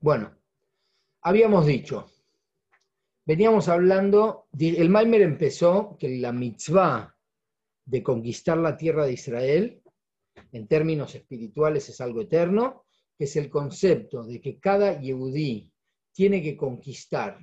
Bueno, 0.00 0.34
habíamos 1.22 1.66
dicho, 1.66 2.10
veníamos 3.24 3.68
hablando, 3.68 4.48
el 4.58 4.90
Maimer 4.90 5.22
empezó 5.22 5.96
que 5.98 6.18
la 6.18 6.32
mitzvah 6.32 7.14
de 7.84 8.02
conquistar 8.02 8.58
la 8.58 8.76
tierra 8.76 9.06
de 9.06 9.12
Israel, 9.12 9.82
en 10.52 10.66
términos 10.66 11.14
espirituales 11.14 11.88
es 11.88 12.00
algo 12.00 12.22
eterno, 12.22 12.84
que 13.16 13.24
es 13.24 13.36
el 13.36 13.48
concepto 13.48 14.24
de 14.24 14.40
que 14.40 14.58
cada 14.58 15.00
yehudí 15.00 15.70
tiene 16.12 16.42
que 16.42 16.56
conquistar 16.56 17.38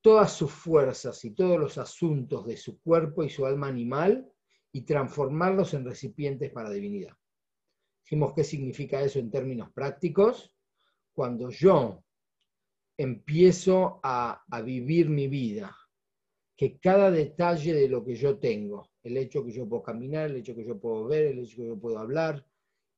todas 0.00 0.32
sus 0.32 0.50
fuerzas 0.50 1.24
y 1.24 1.30
todos 1.30 1.58
los 1.58 1.78
asuntos 1.78 2.46
de 2.46 2.56
su 2.56 2.80
cuerpo 2.80 3.22
y 3.22 3.30
su 3.30 3.46
alma 3.46 3.68
animal 3.68 4.30
y 4.72 4.82
transformarlos 4.82 5.74
en 5.74 5.84
recipientes 5.84 6.50
para 6.50 6.70
divinidad. 6.70 7.16
Dijimos 8.04 8.32
qué 8.34 8.44
significa 8.44 9.00
eso 9.00 9.18
en 9.18 9.30
términos 9.30 9.70
prácticos. 9.72 10.54
Cuando 11.12 11.50
yo 11.50 12.02
empiezo 12.96 14.00
a, 14.02 14.42
vivir 14.64 15.08
mi 15.08 15.28
vida, 15.28 15.76
que 16.56 16.78
cada 16.78 17.10
detalle 17.10 17.74
de 17.74 17.88
lo 17.88 18.04
que 18.04 18.14
yo 18.14 18.38
tengo, 18.38 18.90
el 19.02 19.16
hecho 19.16 19.44
que 19.44 19.52
yo 19.52 19.68
puedo 19.68 19.82
caminar, 19.82 20.30
el 20.30 20.36
hecho 20.36 20.54
que 20.54 20.64
yo 20.64 20.78
puedo 20.78 21.06
ver, 21.06 21.26
el 21.26 21.40
hecho 21.40 21.56
que 21.56 21.66
yo 21.66 21.78
puedo 21.78 21.98
hablar, 21.98 22.44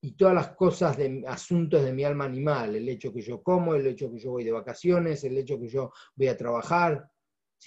y 0.00 0.12
todas 0.12 0.34
las 0.34 0.48
cosas 0.50 0.98
de 0.98 1.24
asuntos 1.26 1.82
de 1.82 1.92
mi 1.92 2.04
alma 2.04 2.26
animal, 2.26 2.76
el 2.76 2.88
hecho 2.88 3.12
que 3.12 3.22
yo 3.22 3.42
como, 3.42 3.74
el 3.74 3.86
hecho 3.86 4.10
que 4.10 4.18
yo 4.18 4.32
voy 4.32 4.44
de 4.44 4.52
vacaciones, 4.52 5.24
el 5.24 5.38
hecho 5.38 5.58
que 5.58 5.68
yo 5.68 5.92
voy 6.14 6.28
a 6.28 6.36
trabajar, 6.36 7.10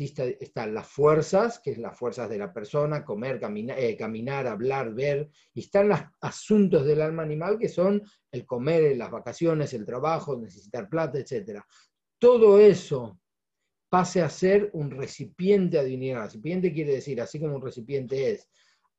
están 0.05 0.73
las 0.73 0.87
fuerzas, 0.87 1.59
que 1.59 1.71
es 1.71 1.77
las 1.77 1.97
fuerzas 1.97 2.29
de 2.29 2.37
la 2.37 2.53
persona, 2.53 3.03
comer, 3.03 3.39
eh, 3.77 3.95
caminar, 3.97 4.47
hablar, 4.47 4.93
ver, 4.93 5.29
y 5.53 5.61
están 5.61 5.89
los 5.89 5.99
asuntos 6.21 6.85
del 6.85 7.01
alma 7.01 7.23
animal, 7.23 7.57
que 7.57 7.69
son 7.69 8.03
el 8.31 8.45
comer, 8.45 8.95
las 8.97 9.11
vacaciones, 9.11 9.73
el 9.73 9.85
trabajo, 9.85 10.37
necesitar 10.37 10.89
plata, 10.89 11.19
etc. 11.19 11.61
Todo 12.19 12.59
eso 12.59 13.19
pase 13.89 14.21
a 14.21 14.29
ser 14.29 14.69
un 14.73 14.91
recipiente 14.91 15.79
adivinado. 15.79 16.25
Recipiente 16.25 16.73
quiere 16.73 16.93
decir, 16.93 17.21
así 17.21 17.39
como 17.39 17.55
un 17.55 17.61
recipiente 17.61 18.31
es, 18.31 18.49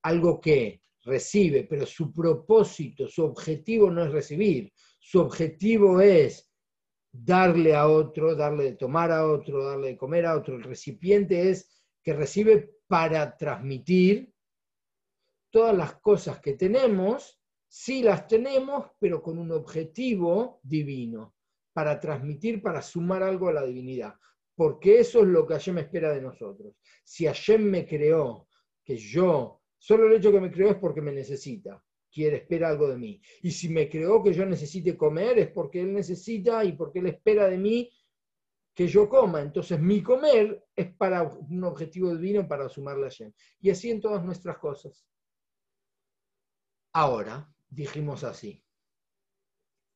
algo 0.03 0.41
que 0.41 0.81
recibe, 1.05 1.65
pero 1.65 1.87
su 1.87 2.13
propósito, 2.13 3.09
su 3.09 3.25
objetivo 3.25 3.91
no 3.91 4.05
es 4.05 4.13
recibir, 4.13 4.73
su 5.01 5.21
objetivo 5.21 6.01
es 6.01 6.48
darle 7.25 7.75
a 7.75 7.89
otro, 7.89 8.35
darle 8.35 8.65
de 8.65 8.73
tomar 8.77 9.11
a 9.11 9.27
otro, 9.27 9.65
darle 9.65 9.89
de 9.89 9.97
comer 9.97 10.27
a 10.27 10.37
otro. 10.37 10.57
El 10.57 10.63
recipiente 10.63 11.51
es 11.51 11.71
que 12.03 12.13
recibe 12.13 12.77
para 12.87 13.37
transmitir 13.37 14.33
todas 15.51 15.77
las 15.77 15.95
cosas 16.01 16.41
que 16.41 16.55
tenemos, 16.55 17.41
sí 17.67 18.03
las 18.03 18.27
tenemos, 18.27 18.87
pero 18.99 19.23
con 19.23 19.39
un 19.39 19.53
objetivo 19.53 20.61
divino, 20.63 21.35
para 21.73 21.99
transmitir, 21.99 22.63
para 22.63 22.83
sumar 22.83 23.23
algo 23.23 23.49
a 23.49 23.53
la 23.53 23.65
divinidad. 23.65 24.15
Porque 24.55 25.01
eso 25.01 25.21
es 25.21 25.29
lo 25.29 25.47
que 25.47 25.55
Hashem 25.55 25.79
espera 25.79 26.13
de 26.13 26.21
nosotros. 26.21 26.75
Si 27.05 27.27
Hashem 27.27 27.63
me 27.63 27.87
creó 27.87 28.49
que 28.85 28.97
yo 28.97 29.59
Solo 29.79 30.07
el 30.07 30.15
hecho 30.15 30.33
que 30.33 30.41
me 30.41 30.51
creó 30.51 30.71
es 30.71 30.77
porque 30.77 31.01
me 31.01 31.13
necesita, 31.13 31.83
quiere, 32.13 32.39
espera 32.39 32.69
algo 32.69 32.89
de 32.89 32.97
mí. 32.97 33.21
Y 33.43 33.51
si 33.51 33.69
me 33.69 33.89
creó 33.89 34.23
que 34.23 34.33
yo 34.33 34.45
necesite 34.47 34.97
comer 34.97 35.39
es 35.39 35.51
porque 35.51 35.81
Él 35.81 35.93
necesita 35.93 36.65
y 36.65 36.73
porque 36.73 36.99
Él 37.01 37.07
espera 37.07 37.49
de 37.49 37.59
mí 37.59 37.91
que 38.75 38.87
yo 38.87 39.09
coma. 39.09 39.43
Entonces 39.43 39.81
mi 39.81 40.03
comer 40.03 40.67
es 40.75 40.95
para 40.95 41.23
un 41.23 41.65
objetivo 41.65 42.15
divino, 42.15 42.47
para 42.47 42.69
sumarle 42.69 43.07
a 43.07 43.11
Shem. 43.11 43.33
Y 43.61 43.71
así 43.71 43.91
en 43.91 44.01
todas 44.01 44.25
nuestras 44.25 44.59
cosas. 44.59 45.05
Ahora, 46.93 47.53
dijimos 47.69 48.25
así, 48.25 48.65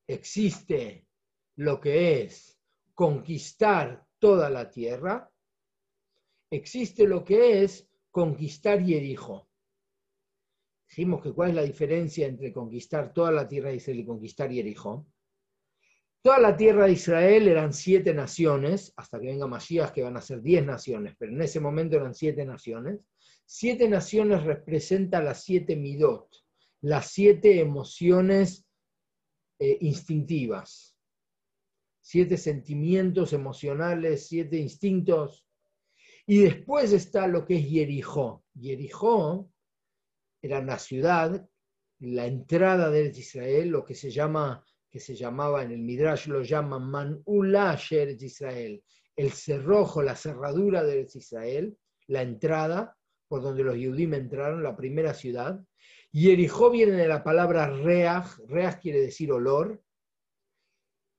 existe 0.07 1.07
lo 1.57 1.81
que 1.81 2.23
es 2.23 2.59
conquistar 2.95 4.07
toda 4.19 4.51
la 4.51 4.71
tierra, 4.71 5.31
existe 6.51 7.07
lo 7.07 7.25
que 7.25 7.63
es 7.65 7.89
conquistar 8.11 8.83
Yerijo. 8.83 9.49
Dijimos 10.95 11.23
que 11.23 11.33
cuál 11.33 11.49
es 11.49 11.57
la 11.57 11.63
diferencia 11.63 12.27
entre 12.27 12.53
conquistar 12.53 13.15
toda 13.15 13.33
la 13.33 13.49
tierra 13.49 13.71
de 13.71 13.77
Israel 13.77 14.01
y 14.01 14.05
conquistar 14.05 14.53
Jericó. 14.53 15.07
Toda 16.21 16.39
la 16.39 16.55
tierra 16.55 16.85
de 16.85 16.93
Israel 16.93 17.49
eran 17.49 17.73
siete 17.73 18.13
naciones, 18.13 18.93
hasta 18.97 19.19
que 19.19 19.29
venga 19.29 19.47
Masías, 19.47 19.91
que 19.91 20.03
van 20.03 20.19
a 20.19 20.21
ser 20.21 20.43
diez 20.43 20.63
naciones, 20.67 21.15
pero 21.19 21.33
en 21.33 21.41
ese 21.41 21.61
momento 21.61 21.97
eran 21.97 22.15
siete 22.15 22.45
naciones. 22.45 23.01
Siete 23.47 23.89
naciones 23.89 24.45
representan 24.45 25.25
las 25.25 25.43
siete 25.43 25.77
midot, 25.77 26.29
las 26.83 27.11
siete 27.11 27.59
emociones 27.59 28.67
eh, 29.61 29.79
instintivas, 29.81 30.95
siete 32.03 32.37
sentimientos 32.37 33.33
emocionales, 33.33 34.29
siete 34.29 34.59
instintos. 34.59 35.47
Y 36.27 36.43
después 36.43 36.93
está 36.93 37.27
lo 37.29 37.47
que 37.47 37.57
es 37.57 37.67
Jericó. 37.67 38.45
Jericó 38.61 39.52
era 40.43 40.61
la 40.61 40.79
ciudad, 40.79 41.49
la 42.01 42.27
entrada 42.27 42.91
de 42.91 43.07
Israel, 43.07 43.69
lo 43.69 43.85
que 43.85 43.95
se 43.95 44.11
llama, 44.11 44.65
que 44.91 44.99
se 44.99 45.15
llamaba 45.15 45.63
en 45.63 45.71
el 45.71 45.79
Midrash, 45.79 46.27
lo 46.27 46.43
llaman 46.43 46.91
Man'ula 46.91 47.79
de 47.91 48.17
Israel, 48.21 48.83
el 49.17 49.33
cerrojo, 49.33 50.03
la 50.03 50.17
cerradura 50.17 50.83
de 50.83 51.07
Israel, 51.15 51.79
la 52.09 52.23
entrada 52.23 52.97
por 53.29 53.41
donde 53.41 53.65
los 53.65 53.77
Yehudim 53.77 54.13
entraron, 54.13 54.63
la 54.63 54.77
primera 54.77 55.15
ciudad. 55.15 55.59
Y 56.11 56.31
Erijó 56.31 56.71
viene 56.71 56.93
de 56.93 57.09
la 57.09 57.25
palabra 57.25 57.67
reach, 57.67 58.37
reach 58.47 58.81
quiere 58.81 59.01
decir 59.01 59.33
olor, 59.33 59.83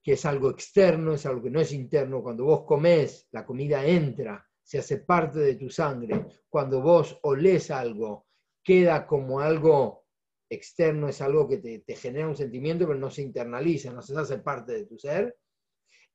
que 0.03 0.13
es 0.13 0.25
algo 0.25 0.51
externo, 0.51 1.13
es 1.13 1.25
algo 1.25 1.41
que 1.41 1.49
no 1.49 1.61
es 1.61 1.71
interno. 1.71 2.21
Cuando 2.21 2.43
vos 2.43 2.65
comés, 2.65 3.27
la 3.31 3.43
comida 3.43 3.83
entra, 3.83 4.45
se 4.61 4.77
hace 4.77 4.97
parte 4.97 5.39
de 5.39 5.55
tu 5.55 5.69
sangre. 5.69 6.43
Cuando 6.49 6.81
vos 6.81 7.17
olés 7.23 7.71
algo, 7.71 8.27
queda 8.63 9.05
como 9.05 9.39
algo 9.39 10.05
externo, 10.49 11.09
es 11.09 11.21
algo 11.21 11.47
que 11.47 11.57
te, 11.57 11.95
genera 11.95 12.27
un 12.27 12.35
sentimiento, 12.35 12.87
pero 12.87 12.99
no 12.99 13.09
se 13.09 13.21
internaliza, 13.21 13.91
no 13.91 14.01
se 14.01 14.17
hace 14.17 14.37
parte 14.39 14.73
de 14.73 14.85
tu 14.85 14.97
ser. 14.97 15.37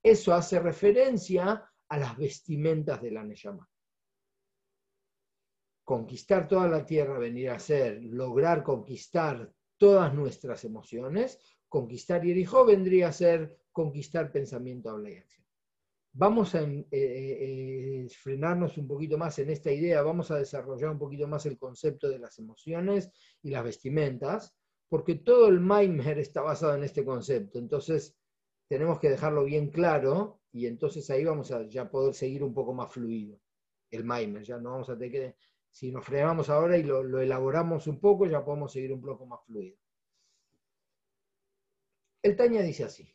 Eso 0.02 0.32
hace 0.32 0.60
referencia 0.60 1.68
a 1.88 1.98
las 1.98 2.16
vestimentas 2.16 3.02
de 3.02 3.10
la 3.10 3.24
Neyama. 3.24 3.68
Conquistar 5.84 6.46
toda 6.46 6.68
la 6.68 6.84
tierra 6.84 7.18
venir 7.18 7.50
a 7.50 7.58
ser, 7.58 8.02
lograr 8.02 8.62
conquistar 8.62 9.50
todas 9.76 10.14
nuestras 10.14 10.64
emociones, 10.64 11.38
conquistar 11.68 12.22
Yerijo 12.22 12.64
vendría 12.64 13.08
a 13.08 13.12
ser 13.12 13.58
conquistar 13.72 14.30
pensamiento, 14.30 14.90
habla 14.90 15.10
y 15.10 15.16
acción. 15.16 15.47
Vamos 16.12 16.54
a 16.54 16.62
eh, 16.62 16.86
eh, 16.90 18.04
eh, 18.04 18.08
frenarnos 18.08 18.76
un 18.78 18.88
poquito 18.88 19.18
más 19.18 19.38
en 19.38 19.50
esta 19.50 19.70
idea, 19.70 20.02
vamos 20.02 20.30
a 20.30 20.36
desarrollar 20.36 20.90
un 20.90 20.98
poquito 20.98 21.28
más 21.28 21.46
el 21.46 21.58
concepto 21.58 22.08
de 22.08 22.18
las 22.18 22.38
emociones 22.38 23.10
y 23.42 23.50
las 23.50 23.62
vestimentas, 23.62 24.54
porque 24.88 25.16
todo 25.16 25.48
el 25.48 25.60
Maimer 25.60 26.18
está 26.18 26.40
basado 26.40 26.74
en 26.74 26.84
este 26.84 27.04
concepto. 27.04 27.58
Entonces, 27.58 28.16
tenemos 28.68 28.98
que 28.98 29.10
dejarlo 29.10 29.44
bien 29.44 29.70
claro 29.70 30.40
y 30.52 30.66
entonces 30.66 31.08
ahí 31.10 31.24
vamos 31.24 31.52
a 31.52 31.62
ya 31.68 31.90
poder 31.90 32.14
seguir 32.14 32.42
un 32.42 32.54
poco 32.54 32.74
más 32.74 32.90
fluido 32.90 33.38
el 33.90 34.04
Maimer. 34.04 34.42
Ya 34.42 34.58
no 34.58 34.72
vamos 34.72 34.90
a 34.90 34.98
tener 34.98 35.36
si 35.70 35.92
nos 35.92 36.04
frenamos 36.04 36.48
ahora 36.50 36.78
y 36.78 36.82
lo, 36.82 37.02
lo 37.02 37.20
elaboramos 37.20 37.86
un 37.86 38.00
poco, 38.00 38.26
ya 38.26 38.44
podemos 38.44 38.72
seguir 38.72 38.92
un 38.92 39.02
poco 39.02 39.26
más 39.26 39.40
fluido. 39.44 39.78
El 42.22 42.36
Taña 42.36 42.62
dice 42.62 42.84
así, 42.84 43.14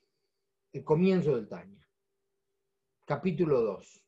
el 0.71 0.83
comienzo 0.83 1.35
del 1.35 1.47
Taña 1.47 1.82
capítulo 3.05 3.61
2, 3.61 4.05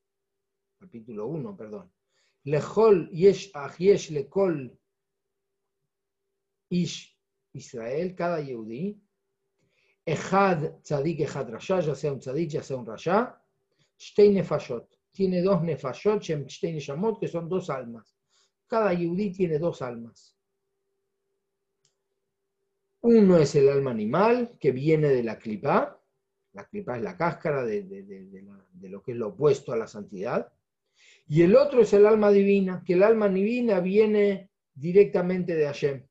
capítulo 0.80 1.28
1, 1.28 1.58
perdón. 1.58 1.92
Lejol 2.44 3.10
yesh 3.12 3.52
yesh 3.80 4.12
lekol 4.12 4.78
ish 6.70 7.16
Israel, 7.54 8.14
cada 8.16 8.40
yehudí, 8.40 9.02
Echad 10.06 10.82
tzadik, 10.84 11.22
echad 11.22 11.50
rasha, 11.50 11.80
ya 11.82 11.96
sea 11.96 12.12
un 12.12 12.20
tzadik, 12.20 12.52
ya 12.52 12.62
sea 12.62 12.78
un 12.78 12.86
rasha, 12.86 13.42
shtei 13.98 14.30
nefashot. 14.30 14.88
Tiene 15.12 15.42
dos 15.42 15.64
nefashot, 15.64 16.22
shtei 16.22 16.74
neshamot, 16.74 17.20
que 17.20 17.28
son 17.28 17.50
dos 17.50 17.72
almas. 17.72 18.16
Cada 18.68 18.94
yehudí 18.94 19.32
tiene 19.32 19.58
dos 19.58 19.82
almas. 19.82 20.36
Uno 23.02 23.38
es 23.38 23.56
el 23.56 23.70
alma 23.70 23.92
animal, 23.92 24.58
que 24.60 24.72
viene 24.72 25.08
de 25.10 25.24
la 25.24 25.40
clipa, 25.40 26.00
la 26.56 26.66
clipa 26.66 26.96
es 26.96 27.04
la 27.04 27.18
cáscara 27.18 27.64
de, 27.66 27.84
lo 28.84 29.04
que 29.04 29.12
es 29.12 29.18
lo 29.18 29.28
opuesto 29.30 29.74
a 29.74 29.78
la 29.78 29.88
santidad. 29.88 30.52
Y 31.28 31.42
el 31.42 31.56
otro 31.56 31.82
es 31.82 31.94
el 31.94 32.06
alma 32.06 32.32
divina, 32.32 32.82
que 32.86 32.94
el 32.94 33.04
alma 33.04 33.28
divina 33.28 33.82
viene 33.82 34.50
directamente 34.74 35.56
de 35.56 35.66
Hashem. 35.66 36.08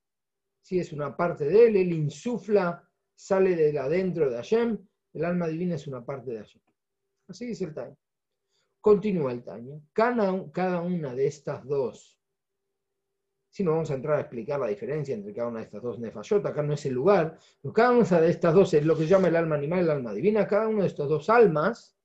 Si 0.61 0.79
es 0.79 0.93
una 0.93 1.17
parte 1.17 1.47
de 1.47 1.69
él, 1.69 1.77
él 1.77 1.93
insufla, 1.93 2.87
sale 3.15 3.57
de 3.57 3.79
adentro 3.79 4.29
de 4.29 4.37
Hashem, 4.37 4.79
el 5.15 5.25
alma 5.25 5.49
divina 5.49 5.77
es 5.77 5.87
una 5.87 6.05
parte 6.05 6.33
de 6.33 6.39
Hashem. 6.39 6.63
Así 7.29 7.47
dice 7.47 7.65
el 7.65 7.75
Taño. 7.75 7.97
Continúa 8.81 9.33
el 9.33 9.43
Taño. 9.43 9.81
Cada, 9.95 10.51
cada 10.53 10.83
una 10.83 11.15
de 11.15 11.27
estas 11.27 11.65
dos 11.65 12.21
Si 13.55 13.63
no 13.63 13.71
vamos 13.71 13.89
a 13.93 13.95
entrar 13.95 14.17
a 14.17 14.23
explicar 14.23 14.59
la 14.59 14.67
diferencia 14.67 15.15
entre 15.15 15.33
cada 15.33 15.47
una 15.47 15.61
de 15.61 15.67
estas 15.67 15.81
dos 15.81 16.01
nefayot, 16.01 16.45
acá 16.45 16.61
no 16.61 16.73
es 16.73 16.87
el 16.87 16.95
lugar, 16.95 17.39
pero 17.63 17.73
cada 17.73 17.93
una 17.93 18.21
de 18.21 18.29
estas 18.29 18.53
dos 18.53 18.75
es 18.75 18.85
lo 18.85 18.97
que 18.97 19.05
se 19.05 19.11
llama 19.11 19.29
el 19.29 19.37
alma 19.37 19.55
animal 19.55 19.79
el 19.79 19.91
alma 19.91 20.13
divina, 20.13 20.45
cada 20.45 20.67
una 20.67 20.81
de 20.81 20.89
estas 20.89 21.09
dos 21.09 21.31
almas 21.31 21.97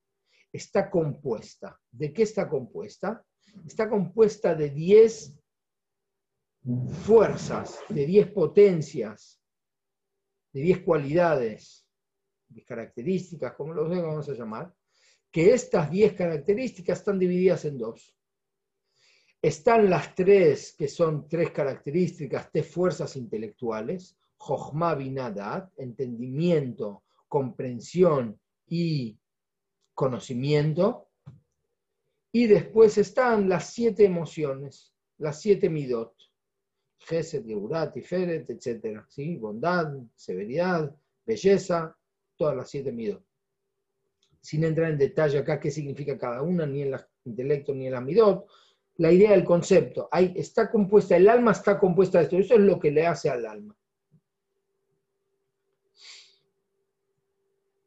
está 0.54 0.92
compuesta. 0.92 1.82
¿De 1.90 2.14
qué 2.14 2.22
está 2.22 2.48
compuesta? 2.48 3.26
Está 3.66 3.90
compuesta 3.90 4.54
de 4.54 4.70
10 4.70 5.40
fuerzas, 7.04 7.80
de 7.90 8.06
10 8.06 8.28
potencias, 8.32 9.42
de 10.54 10.62
10 10.62 10.84
cualidades, 10.84 11.84
10 12.50 12.64
características, 12.64 13.54
como 13.54 13.74
lo 13.74 13.90
vamos 13.90 14.30
a 14.30 14.34
llamar, 14.34 14.72
que 15.32 15.52
estas 15.52 15.90
10 15.90 16.14
características 16.14 17.00
están 17.00 17.18
divididas 17.18 17.66
en 17.66 17.80
dos. 17.80 18.16
Están 19.42 19.90
las 19.90 20.16
tres, 20.16 20.76
que 20.78 20.90
son 20.90 21.30
tres 21.30 21.52
características, 21.52 22.52
tres 22.52 22.68
fuerzas 22.68 23.16
intelectuales, 23.16 24.18
Jochma 24.38 24.96
Binadat, 24.96 25.72
entendimiento, 25.78 27.04
comprensión 27.28 28.38
y 28.68 29.18
conocimiento. 29.94 31.08
Y 32.32 32.48
después 32.48 32.98
están 32.98 33.48
las 33.48 33.74
siete 33.74 34.04
emociones, 34.06 34.94
las 35.18 35.42
siete 35.42 35.70
midot, 35.70 36.14
Gesed, 37.00 37.46
Geurat, 37.46 37.94
Tiferet, 37.94 38.50
etc. 38.50 39.04
¿sí? 39.08 39.38
Bondad, 39.38 39.94
severidad, 40.16 40.94
belleza, 41.26 41.98
todas 42.36 42.58
las 42.58 42.70
siete 42.70 42.92
midot. 42.92 43.24
Sin 44.42 44.64
entrar 44.64 44.92
en 44.92 44.98
detalle 44.98 45.40
acá 45.40 45.60
qué 45.60 45.72
significa 45.72 46.18
cada 46.18 46.42
una, 46.42 46.66
ni 46.66 46.82
en 46.82 46.94
el 46.94 47.00
intelecto 47.26 47.74
ni 47.74 47.88
en 47.88 47.94
la 47.94 48.02
midot, 48.02 48.48
la 49.00 49.14
idea 49.14 49.32
del 49.32 49.46
concepto. 49.46 50.10
Está 50.12 50.70
compuesta, 50.70 51.16
el 51.16 51.30
alma 51.30 51.52
está 51.52 51.80
compuesta 51.80 52.18
de 52.18 52.26
esto. 52.26 52.38
Eso 52.38 52.56
es 52.56 52.60
lo 52.60 52.78
que 52.78 52.92
le 52.92 53.08
hace 53.08 53.30
al 53.30 53.46
alma. 53.46 53.76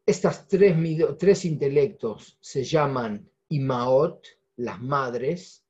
Estas 0.06 0.48
tres, 0.48 0.74
tres 1.18 1.44
intelectos 1.44 2.38
se 2.40 2.64
llaman 2.64 3.28
Imaot, 3.48 4.26
las 4.56 4.80
madres. 4.80 5.62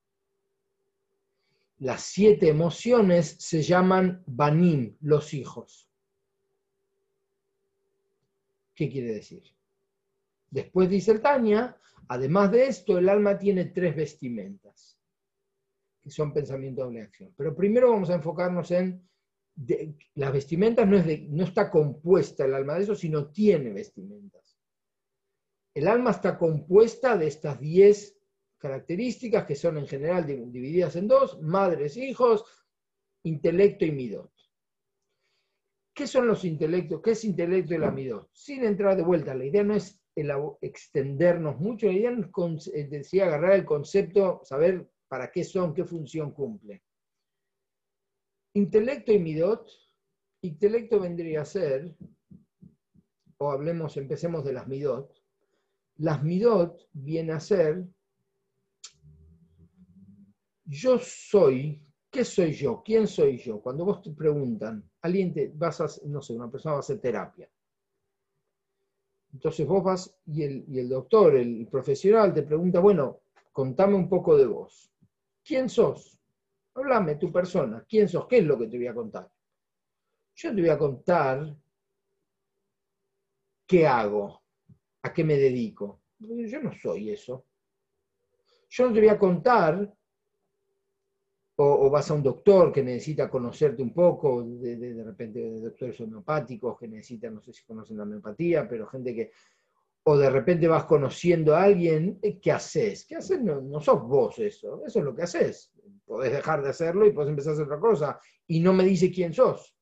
Las 1.81 2.03
siete 2.03 2.49
emociones 2.49 3.35
se 3.41 3.62
llaman 3.62 4.23
Banim, 4.27 4.97
los 5.00 5.35
hijos. 5.35 5.89
¿Qué 8.77 8.89
quiere 8.89 9.15
decir? 9.15 9.43
Después 10.50 10.89
dice 10.89 11.19
Tania, 11.19 11.77
además 12.06 12.53
de 12.53 12.69
esto, 12.69 12.97
el 12.97 13.09
alma 13.09 13.37
tiene 13.37 13.65
tres 13.65 13.97
vestimentas 13.97 15.02
que 16.03 16.11
son 16.11 16.33
pensamiento 16.33 16.83
doble 16.83 17.03
acción. 17.03 17.33
Pero 17.37 17.55
primero 17.55 17.91
vamos 17.91 18.11
a 18.11 18.15
enfocarnos 18.15 18.71
en 18.73 19.09
las 20.15 20.33
vestimentas, 20.33 20.89
no, 20.89 20.97
es 20.97 21.29
no 21.29 21.45
está 21.45 21.71
compuesta 21.71 22.45
el 22.45 22.55
alma 22.55 22.75
de 22.75 22.85
eso, 22.85 22.95
sino 22.95 23.31
tiene 23.31 23.73
vestimentas. 23.73 24.59
El 25.75 25.89
alma 25.89 26.11
está 26.11 26.37
compuesta 26.39 27.17
de 27.17 27.29
estas 27.29 27.61
10 27.61 28.19
características 28.59 29.45
que 29.45 29.55
son 29.55 29.79
en 29.79 29.87
general 29.87 30.27
divididas 30.27 30.97
en 30.97 31.09
dos, 31.09 31.41
madres, 31.41 31.97
hijos, 31.97 32.45
intelecto 33.25 33.85
y 33.85 33.93
midot. 33.93 34.33
¿Qué 35.95 36.07
son 36.07 36.27
los 36.27 36.45
intelectos? 36.45 37.03
¿Qué 37.03 37.11
es 37.11 37.25
intelecto 37.25 37.75
y 37.75 37.79
la 37.79 37.91
midot? 37.91 38.31
Sin 38.33 38.65
entrar 38.65 38.97
de 38.97 39.03
vuelta, 39.03 39.35
la 39.35 39.45
idea 39.45 39.63
no 39.63 39.75
es 39.75 40.01
extendernos 40.61 41.59
mucho, 41.59 41.87
la 41.87 41.93
idea 41.93 42.13
es 42.13 43.15
agarrar 43.15 43.53
el 43.53 43.65
concepto, 43.65 44.41
saber 44.45 44.89
para 45.12 45.31
qué 45.31 45.44
son, 45.44 45.75
qué 45.75 45.85
función 45.85 46.31
cumple. 46.31 46.82
Intelecto 48.55 49.12
y 49.12 49.19
midot, 49.19 49.69
intelecto 50.41 51.00
vendría 51.00 51.43
a 51.43 51.44
ser, 51.44 51.94
o 53.37 53.50
hablemos, 53.50 53.99
empecemos 53.99 54.43
de 54.43 54.55
las 54.55 54.67
midot, 54.67 55.14
las 55.97 56.25
midot 56.25 56.88
viene 56.94 57.32
a 57.32 57.41
ser, 57.41 57.87
yo 60.64 60.99
soy, 60.99 61.87
¿qué 62.11 62.25
soy 62.25 62.55
yo? 62.55 62.82
¿Quién 62.82 63.06
soy 63.06 63.37
yo? 63.37 63.61
Cuando 63.61 63.85
vos 63.85 64.00
te 64.00 64.12
preguntan, 64.12 64.82
alguien 65.03 65.35
te 65.35 65.53
vas 65.55 65.79
a, 65.82 65.88
no 66.06 66.23
sé, 66.23 66.32
una 66.32 66.50
persona 66.50 66.73
va 66.73 66.79
a 66.79 66.81
hacer 66.81 67.00
terapia. 67.00 67.50
Entonces 69.35 69.67
vos 69.67 69.85
vas 69.85 70.19
y 70.25 70.43
el, 70.43 70.65
y 70.69 70.79
el 70.79 70.88
doctor, 70.88 71.37
el 71.37 71.69
profesional, 71.70 72.32
te 72.32 72.44
pregunta, 72.44 72.81
bueno, 72.81 73.20
contame 73.53 73.94
un 73.94 74.08
poco 74.08 74.38
de 74.38 74.47
vos. 74.47 74.92
¿Quién 75.44 75.69
sos? 75.69 76.19
Háblame, 76.75 77.17
tu 77.17 77.31
persona. 77.31 77.85
¿Quién 77.89 78.09
sos? 78.09 78.27
¿Qué 78.27 78.39
es 78.39 78.44
lo 78.44 78.59
que 78.59 78.67
te 78.67 78.77
voy 78.77 78.87
a 78.87 78.94
contar? 78.94 79.31
Yo 80.35 80.55
te 80.55 80.61
voy 80.61 80.71
a 80.71 80.79
contar 80.79 81.56
qué 83.67 83.87
hago, 83.87 84.43
a 85.03 85.12
qué 85.12 85.25
me 85.25 85.37
dedico. 85.37 86.03
Yo 86.19 86.61
no 86.62 86.73
soy 86.73 87.11
eso. 87.11 87.47
Yo 88.69 88.87
no 88.87 88.94
te 88.94 89.00
voy 89.00 89.09
a 89.09 89.19
contar, 89.19 89.94
o, 91.56 91.91
vas 91.91 92.11
a 92.11 92.15
un 92.15 92.23
doctor 92.23 92.73
que 92.73 92.83
necesita 92.83 93.29
conocerte 93.29 93.83
un 93.83 93.93
poco, 93.93 94.43
de, 94.43 94.77
de 94.77 95.05
repente 95.05 95.41
de 95.41 95.61
doctores 95.61 96.00
homeopáticos 96.00 96.79
que 96.79 96.89
necesitan, 96.89 97.35
no 97.35 97.43
sé 97.43 97.53
si 97.53 97.65
conocen 97.65 97.99
la 97.99 98.05
homeopatía, 98.05 98.67
pero 98.67 98.87
gente 98.87 99.15
que 99.15 99.33
o 100.05 100.17
de 100.17 100.31
repente 100.31 100.67
vas 100.67 100.85
conociendo 100.85 101.55
a 101.55 101.63
alguien, 101.63 102.19
eh, 102.23 102.41
¿qué 102.41 102.53
haces? 102.53 103.07
¿Qué 103.07 103.17
haces? 103.17 103.41
No, 103.41 103.81
sos 103.81 104.03
vos 104.03 104.39
eso, 104.39 104.85
eso 104.85 104.99
es 104.99 105.05
lo 105.05 105.15
que 105.15 105.23
haces. 105.23 105.73
Podés 106.05 106.33
dejar 106.33 106.63
de 106.63 106.71
hacerlo 106.71 107.07
y 107.07 107.13
podés 107.13 107.31
empezar 107.31 107.51
a 107.51 107.55
hacer 107.55 107.67
otra 107.67 107.81
cosa. 107.81 108.21
Y 108.47 108.61
no 108.61 108.73
me 108.73 108.85
dice 108.85 109.13
quién 109.13 109.33
sos. 109.33 109.77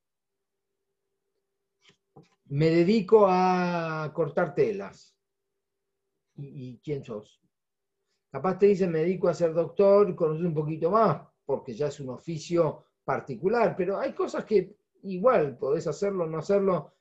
Me 2.46 2.68
dedico 2.68 3.26
a 3.28 4.10
cortar 4.14 4.54
telas. 4.54 5.16
¿Y, 6.36 6.78
quién 6.82 7.04
sos? 7.04 7.40
Capaz 8.30 8.58
te 8.58 8.66
dice, 8.66 8.86
me 8.86 9.00
dedico 9.00 9.28
a 9.28 9.34
ser 9.34 9.52
doctor, 9.52 10.14
conoces 10.14 10.46
un 10.46 10.54
poquito 10.54 10.90
más, 10.90 11.22
porque 11.44 11.74
ya 11.74 11.88
es 11.88 12.00
un 12.00 12.10
oficio 12.10 12.84
particular, 13.04 13.74
pero 13.76 13.98
hay 13.98 14.14
cosas 14.14 14.44
que 14.44 14.76
igual 15.02 15.58
podés 15.58 15.86
hacerlo 15.86 16.26
no 16.26 16.38
hacerlo, 16.38 16.92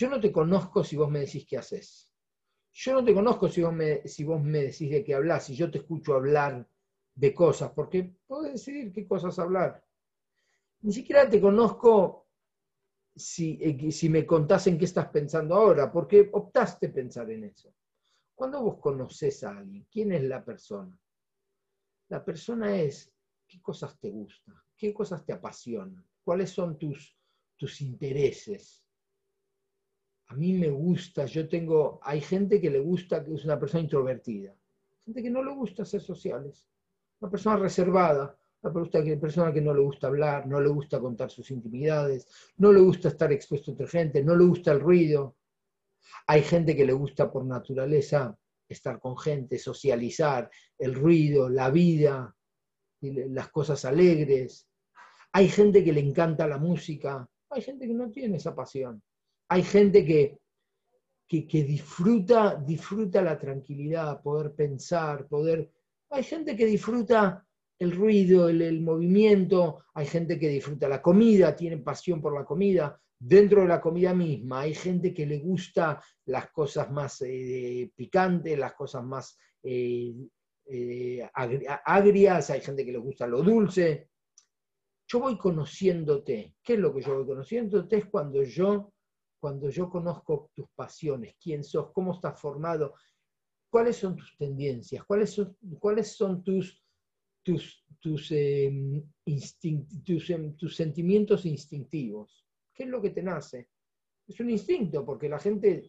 yo 0.00 0.08
no 0.08 0.18
te 0.18 0.32
conozco 0.32 0.82
si 0.82 0.96
vos 0.96 1.10
me 1.10 1.20
decís 1.20 1.44
qué 1.46 1.58
haces. 1.58 2.10
Yo 2.72 2.94
no 2.94 3.04
te 3.04 3.12
conozco 3.12 3.50
si 3.50 3.60
vos 3.60 3.74
me, 3.74 4.00
decís 4.62 4.90
de 4.90 5.04
qué 5.04 5.14
hablas, 5.14 5.44
si 5.44 5.54
yo 5.54 5.70
te 5.70 5.76
escucho 5.76 6.14
hablar 6.14 6.66
de 7.14 7.34
cosas, 7.34 7.72
porque 7.72 8.16
puedes 8.26 8.54
decidir 8.54 8.94
qué 8.94 9.06
cosas 9.06 9.38
hablar. 9.38 9.84
Ni 10.80 10.94
siquiera 10.94 11.28
te 11.28 11.38
conozco 11.38 12.28
si, 13.14 13.58
eh, 13.60 14.08
me 14.08 14.24
contás 14.24 14.68
en 14.68 14.78
qué 14.78 14.86
estás 14.86 15.08
pensando 15.08 15.54
ahora, 15.54 15.92
porque 15.92 16.30
optaste 16.32 16.88
pensar 16.88 17.30
en 17.30 17.44
eso. 17.44 17.74
Cuando 18.34 18.62
vos 18.62 18.78
conoces 18.78 19.44
a 19.44 19.58
alguien, 19.58 19.86
¿quién 19.90 20.12
es 20.12 20.22
la 20.22 20.42
persona? 20.42 20.98
La 22.08 22.24
persona 22.24 22.74
es 22.74 23.12
qué 23.46 23.60
cosas 23.60 24.00
te 24.00 24.08
gustan, 24.08 24.56
qué 24.78 24.94
cosas 24.94 25.26
te 25.26 25.34
apasionan, 25.34 26.08
cuáles 26.24 26.48
son 26.48 26.78
tus 26.78 27.80
intereses, 27.82 28.82
a 30.30 30.34
mí 30.34 30.52
me 30.52 30.70
gusta, 30.70 31.26
yo 31.26 31.48
tengo, 31.48 31.98
hay 32.04 32.20
gente 32.20 32.60
que 32.60 32.70
le 32.70 32.78
gusta, 32.78 33.24
que 33.24 33.34
es 33.34 33.44
una 33.44 33.58
persona 33.58 33.82
introvertida, 33.82 34.54
gente 35.04 35.24
que 35.24 35.30
no 35.30 35.42
le 35.42 35.52
gusta 35.52 35.84
ser 35.84 36.00
sociales, 36.00 36.68
una 37.18 37.28
persona 37.32 37.56
reservada, 37.56 38.38
una 38.62 38.72
persona 39.20 39.52
que 39.52 39.60
no 39.60 39.74
le 39.74 39.80
gusta 39.80 40.06
hablar, 40.06 40.46
no 40.46 40.60
le 40.60 40.68
gusta 40.68 41.00
contar 41.00 41.30
sus 41.30 41.50
intimidades, 41.50 42.28
no 42.58 42.72
le 42.72 42.78
gusta 42.78 43.08
estar 43.08 43.32
expuesto 43.32 43.72
entre 43.72 43.88
gente, 43.88 44.22
no 44.22 44.36
le 44.36 44.44
gusta 44.44 44.70
el 44.70 44.80
ruido. 44.80 45.36
Hay 46.28 46.42
gente 46.42 46.76
que 46.76 46.84
le 46.84 46.92
gusta 46.92 47.32
por 47.32 47.44
naturaleza 47.44 48.38
estar 48.68 49.00
con 49.00 49.18
gente, 49.18 49.58
socializar, 49.58 50.48
el 50.78 50.94
ruido, 50.94 51.48
la 51.48 51.70
vida, 51.70 52.36
las 53.00 53.48
cosas 53.48 53.84
alegres. 53.84 54.68
Hay 55.32 55.48
gente 55.48 55.82
que 55.82 55.92
le 55.92 56.00
encanta 56.00 56.46
la 56.46 56.58
música, 56.58 57.28
hay 57.48 57.62
gente 57.62 57.88
que 57.88 57.94
no 57.94 58.12
tiene 58.12 58.36
esa 58.36 58.54
pasión. 58.54 59.02
Hay 59.52 59.64
gente 59.64 60.04
que, 60.04 60.38
que, 61.26 61.64
disfruta, 61.64 62.54
disfruta 62.54 63.20
la 63.20 63.36
tranquilidad, 63.36 64.22
poder 64.22 64.54
pensar, 64.54 65.26
poder... 65.26 65.72
Hay 66.10 66.22
gente 66.22 66.56
que 66.56 66.66
disfruta 66.66 67.44
el 67.76 67.90
ruido, 67.90 68.48
el, 68.48 68.80
movimiento, 68.80 69.84
hay 69.94 70.06
gente 70.06 70.38
que 70.38 70.48
disfruta 70.48 70.88
la 70.88 71.02
comida, 71.02 71.56
tiene 71.56 71.78
pasión 71.78 72.22
por 72.22 72.32
la 72.32 72.44
comida. 72.44 73.00
Dentro 73.18 73.62
de 73.62 73.68
la 73.68 73.80
comida 73.80 74.14
misma 74.14 74.60
hay 74.60 74.74
gente 74.74 75.12
que 75.12 75.26
le 75.26 75.38
gusta 75.40 76.00
las 76.26 76.50
cosas 76.50 76.88
más 76.92 77.20
eh, 77.22 77.90
picantes, 77.96 78.56
las 78.56 78.74
cosas 78.74 79.02
más 79.02 79.36
eh, 79.64 80.14
eh, 80.66 81.28
agrias, 81.34 82.50
hay 82.50 82.60
gente 82.60 82.84
que 82.84 82.92
le 82.92 82.98
gusta 82.98 83.26
lo 83.26 83.42
dulce. 83.42 84.10
Yo 85.08 85.18
voy 85.18 85.36
conociéndote. 85.36 86.54
¿Qué 86.62 86.74
es 86.74 86.78
lo 86.78 86.94
que 86.94 87.02
yo 87.02 87.16
voy 87.16 87.26
conociéndote? 87.26 87.96
Es 87.96 88.04
cuando 88.04 88.44
yo 88.44 88.92
cuando 89.40 89.70
yo 89.70 89.88
conozco 89.88 90.50
tus 90.54 90.68
pasiones, 90.76 91.34
quién 91.42 91.64
sos, 91.64 91.90
cómo 91.92 92.12
estás 92.12 92.38
formado, 92.38 92.94
cuáles 93.70 93.96
son 93.96 94.16
tus 94.16 94.36
tendencias, 94.36 95.04
cuáles 95.04 95.30
son, 95.32 96.44
tus, 96.44 96.84
tus, 97.42 98.30
em, 98.32 99.02
em, 99.24 100.56
tus, 100.56 100.76
sentimientos 100.76 101.46
instintivos. 101.46 102.46
¿Qué 102.74 102.84
es 102.84 102.88
lo 102.90 103.00
que 103.00 103.10
te 103.10 103.22
nace? 103.22 103.70
Es 104.26 104.38
un 104.40 104.50
instinto, 104.50 105.04
porque 105.04 105.28
la 105.28 105.38
gente 105.38 105.88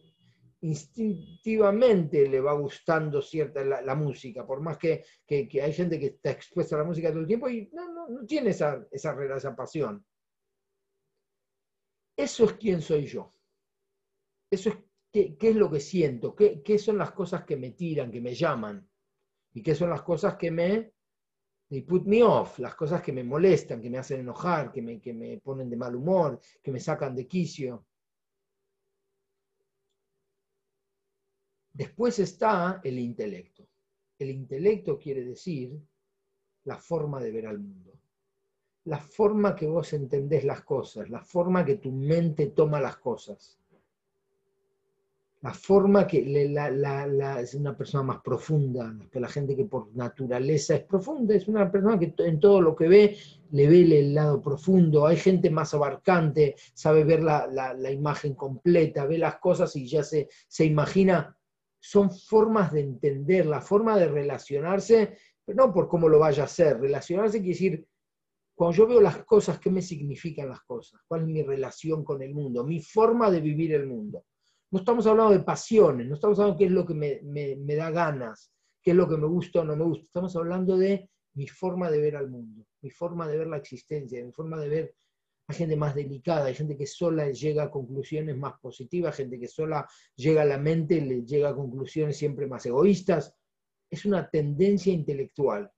instintivamente 0.62 2.28
le 2.28 2.40
va 2.40 2.52
gustando 2.52 3.20
cierta 3.20 3.64
la, 3.64 3.94
música, 3.94 4.46
por 4.46 4.60
más 4.60 4.78
que, 4.78 5.04
hay 5.28 5.72
gente 5.72 5.98
que 5.98 6.06
está 6.06 6.30
expuesta 6.30 6.76
a 6.76 6.78
la 6.78 6.84
música 6.84 7.10
todo 7.10 7.20
el 7.20 7.26
tiempo 7.26 7.48
y 7.48 7.68
no, 7.72 8.08
no, 8.08 8.26
tiene 8.26 8.50
esa, 8.50 8.86
esa, 8.90 9.16
esa 9.36 9.56
pasión. 9.56 10.04
Eso 12.16 12.44
es 12.44 12.52
quién 12.54 12.80
soy 12.80 13.06
yo. 13.06 13.34
Eso 14.52 14.68
es 14.68 14.76
qué, 15.10 15.34
es 15.40 15.56
lo 15.56 15.70
que 15.70 15.80
siento, 15.80 16.36
qué, 16.36 16.62
qué 16.62 16.78
son 16.78 16.98
las 16.98 17.12
cosas 17.12 17.42
que 17.46 17.56
me 17.56 17.70
tiran, 17.70 18.10
que 18.10 18.20
me 18.20 18.34
llaman, 18.34 18.86
y 19.54 19.62
qué 19.62 19.74
son 19.74 19.88
las 19.88 20.02
cosas 20.02 20.36
que 20.36 20.50
me 20.50 20.92
put 21.88 22.04
me 22.04 22.22
off, 22.22 22.58
las 22.58 22.74
cosas 22.74 23.00
que 23.00 23.14
me 23.14 23.24
molestan, 23.24 23.80
que 23.80 23.88
me 23.88 23.96
hacen 23.96 24.20
enojar, 24.20 24.70
que 24.70 24.82
me, 24.82 25.00
que 25.00 25.14
me 25.14 25.38
ponen 25.38 25.70
de 25.70 25.76
mal 25.78 25.96
humor, 25.96 26.38
que 26.62 26.70
me 26.70 26.80
sacan 26.80 27.14
de 27.14 27.26
quicio. 27.26 27.86
Después 31.72 32.18
está 32.18 32.82
el 32.84 32.98
intelecto. 32.98 33.66
El 34.18 34.28
intelecto 34.28 34.98
quiere 34.98 35.24
decir 35.24 35.80
la 36.64 36.76
forma 36.76 37.22
de 37.22 37.32
ver 37.32 37.46
al 37.46 37.58
mundo, 37.58 37.98
la 38.84 38.98
forma 38.98 39.56
que 39.56 39.66
vos 39.66 39.94
entendés 39.94 40.44
las 40.44 40.62
cosas, 40.62 41.08
la 41.08 41.22
forma 41.22 41.64
que 41.64 41.76
tu 41.76 41.90
mente 41.90 42.48
toma 42.48 42.78
las 42.78 42.98
cosas 42.98 43.61
la 45.42 45.52
forma 45.52 46.06
que 46.06 46.24
la, 46.48 47.40
es 47.40 47.54
una 47.54 47.76
persona 47.76 48.04
más 48.04 48.22
profunda, 48.22 48.94
que 49.10 49.18
la 49.18 49.28
gente 49.28 49.56
que 49.56 49.64
por 49.64 49.92
naturaleza 49.94 50.76
es 50.76 50.84
profunda, 50.84 51.34
es 51.34 51.48
una 51.48 51.70
persona 51.70 51.98
que 51.98 52.14
en 52.18 52.38
todo 52.38 52.60
lo 52.60 52.76
que 52.76 52.86
ve 52.86 53.16
le 53.50 53.66
ve 53.66 53.80
el 53.98 54.14
lado 54.14 54.40
profundo, 54.40 55.04
hay 55.04 55.16
gente 55.16 55.50
más 55.50 55.74
abarcante, 55.74 56.54
sabe 56.74 57.02
ver 57.02 57.24
la, 57.24 57.92
imagen 57.92 58.34
completa, 58.34 59.04
ve 59.04 59.18
las 59.18 59.40
cosas 59.40 59.74
y 59.74 59.88
ya 59.88 60.04
se, 60.04 60.28
se 60.46 60.64
imagina, 60.64 61.36
son 61.80 62.12
formas 62.12 62.72
de 62.72 62.82
entender, 62.82 63.46
la 63.46 63.60
forma 63.60 63.98
de 63.98 64.06
relacionarse, 64.06 65.16
pero 65.44 65.66
no 65.66 65.74
por 65.74 65.88
cómo 65.88 66.08
lo 66.08 66.20
vaya 66.20 66.44
a 66.44 66.46
hacer, 66.46 66.80
relacionarse 66.80 67.38
quiere 67.38 67.52
decir, 67.52 67.86
cuando 68.54 68.76
yo 68.76 68.86
veo 68.86 69.00
las 69.00 69.24
cosas, 69.24 69.58
¿qué 69.58 69.70
me 69.70 69.82
significan 69.82 70.48
las 70.48 70.60
cosas? 70.60 71.00
¿Cuál 71.08 71.22
es 71.22 71.26
mi 71.26 71.42
relación 71.42 72.04
con 72.04 72.22
el 72.22 72.32
mundo? 72.32 72.62
Mi 72.64 72.80
forma 72.80 73.28
de 73.28 73.40
vivir 73.40 73.74
el 73.74 73.86
mundo. 73.86 74.24
No 74.72 74.78
estamos 74.78 75.06
hablando 75.06 75.32
de 75.32 75.40
pasiones, 75.40 76.06
no 76.06 76.14
estamos 76.14 76.38
hablando 76.38 76.54
de 76.54 76.58
qué 76.58 76.64
es 76.64 76.72
lo 76.72 76.86
que 76.86 76.94
me, 76.94 77.76
da 77.76 77.90
ganas, 77.90 78.50
qué 78.82 78.92
es 78.92 78.96
lo 78.96 79.06
que 79.06 79.18
me 79.18 79.26
gusta 79.26 79.60
o 79.60 79.64
no 79.64 79.76
me 79.76 79.84
gusta. 79.84 80.06
Estamos 80.06 80.34
hablando 80.34 80.78
de 80.78 81.10
mi 81.34 81.46
forma 81.46 81.90
de 81.90 82.00
ver 82.00 82.16
al 82.16 82.30
mundo, 82.30 82.66
mi 82.80 82.90
forma 82.90 83.28
de 83.28 83.36
ver 83.36 83.48
la 83.48 83.58
existencia, 83.58 84.24
mi 84.24 84.32
forma 84.32 84.58
de 84.58 84.68
ver 84.70 84.96
a 85.46 85.52
gente 85.52 85.76
más 85.76 85.94
delicada, 85.94 86.46
hay 86.46 86.54
gente 86.54 86.74
que 86.74 86.86
sola 86.86 87.30
llega 87.30 87.64
a 87.64 87.70
conclusiones 87.70 88.34
más 88.38 88.54
positivas, 88.60 89.14
gente 89.14 89.38
que 89.38 89.46
sola 89.46 89.86
llega 90.14 90.40
a 90.40 90.46
la 90.46 90.56
mente, 90.56 90.94
y 90.94 91.00
le 91.02 91.22
llega 91.22 91.50
a 91.50 91.54
conclusiones 91.54 92.16
siempre 92.16 92.46
más 92.46 92.64
egoístas. 92.64 93.34
Es 93.90 94.06
una 94.06 94.30
tendencia 94.30 94.90
intelectual. 94.90 95.70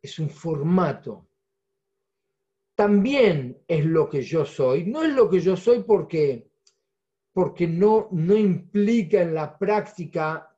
Es 0.00 0.18
un 0.18 0.30
formato 0.30 1.28
también 2.74 3.62
es 3.68 3.84
lo 3.84 4.08
que 4.08 4.22
yo 4.22 4.44
soy. 4.44 4.84
No 4.84 5.02
es 5.02 5.12
lo 5.14 5.30
que 5.30 5.40
yo 5.40 5.56
soy 5.56 5.82
porque, 5.82 6.50
porque 7.32 7.66
no, 7.66 8.08
no 8.10 8.36
implica 8.36 9.22
en 9.22 9.34
la 9.34 9.56
práctica 9.56 10.50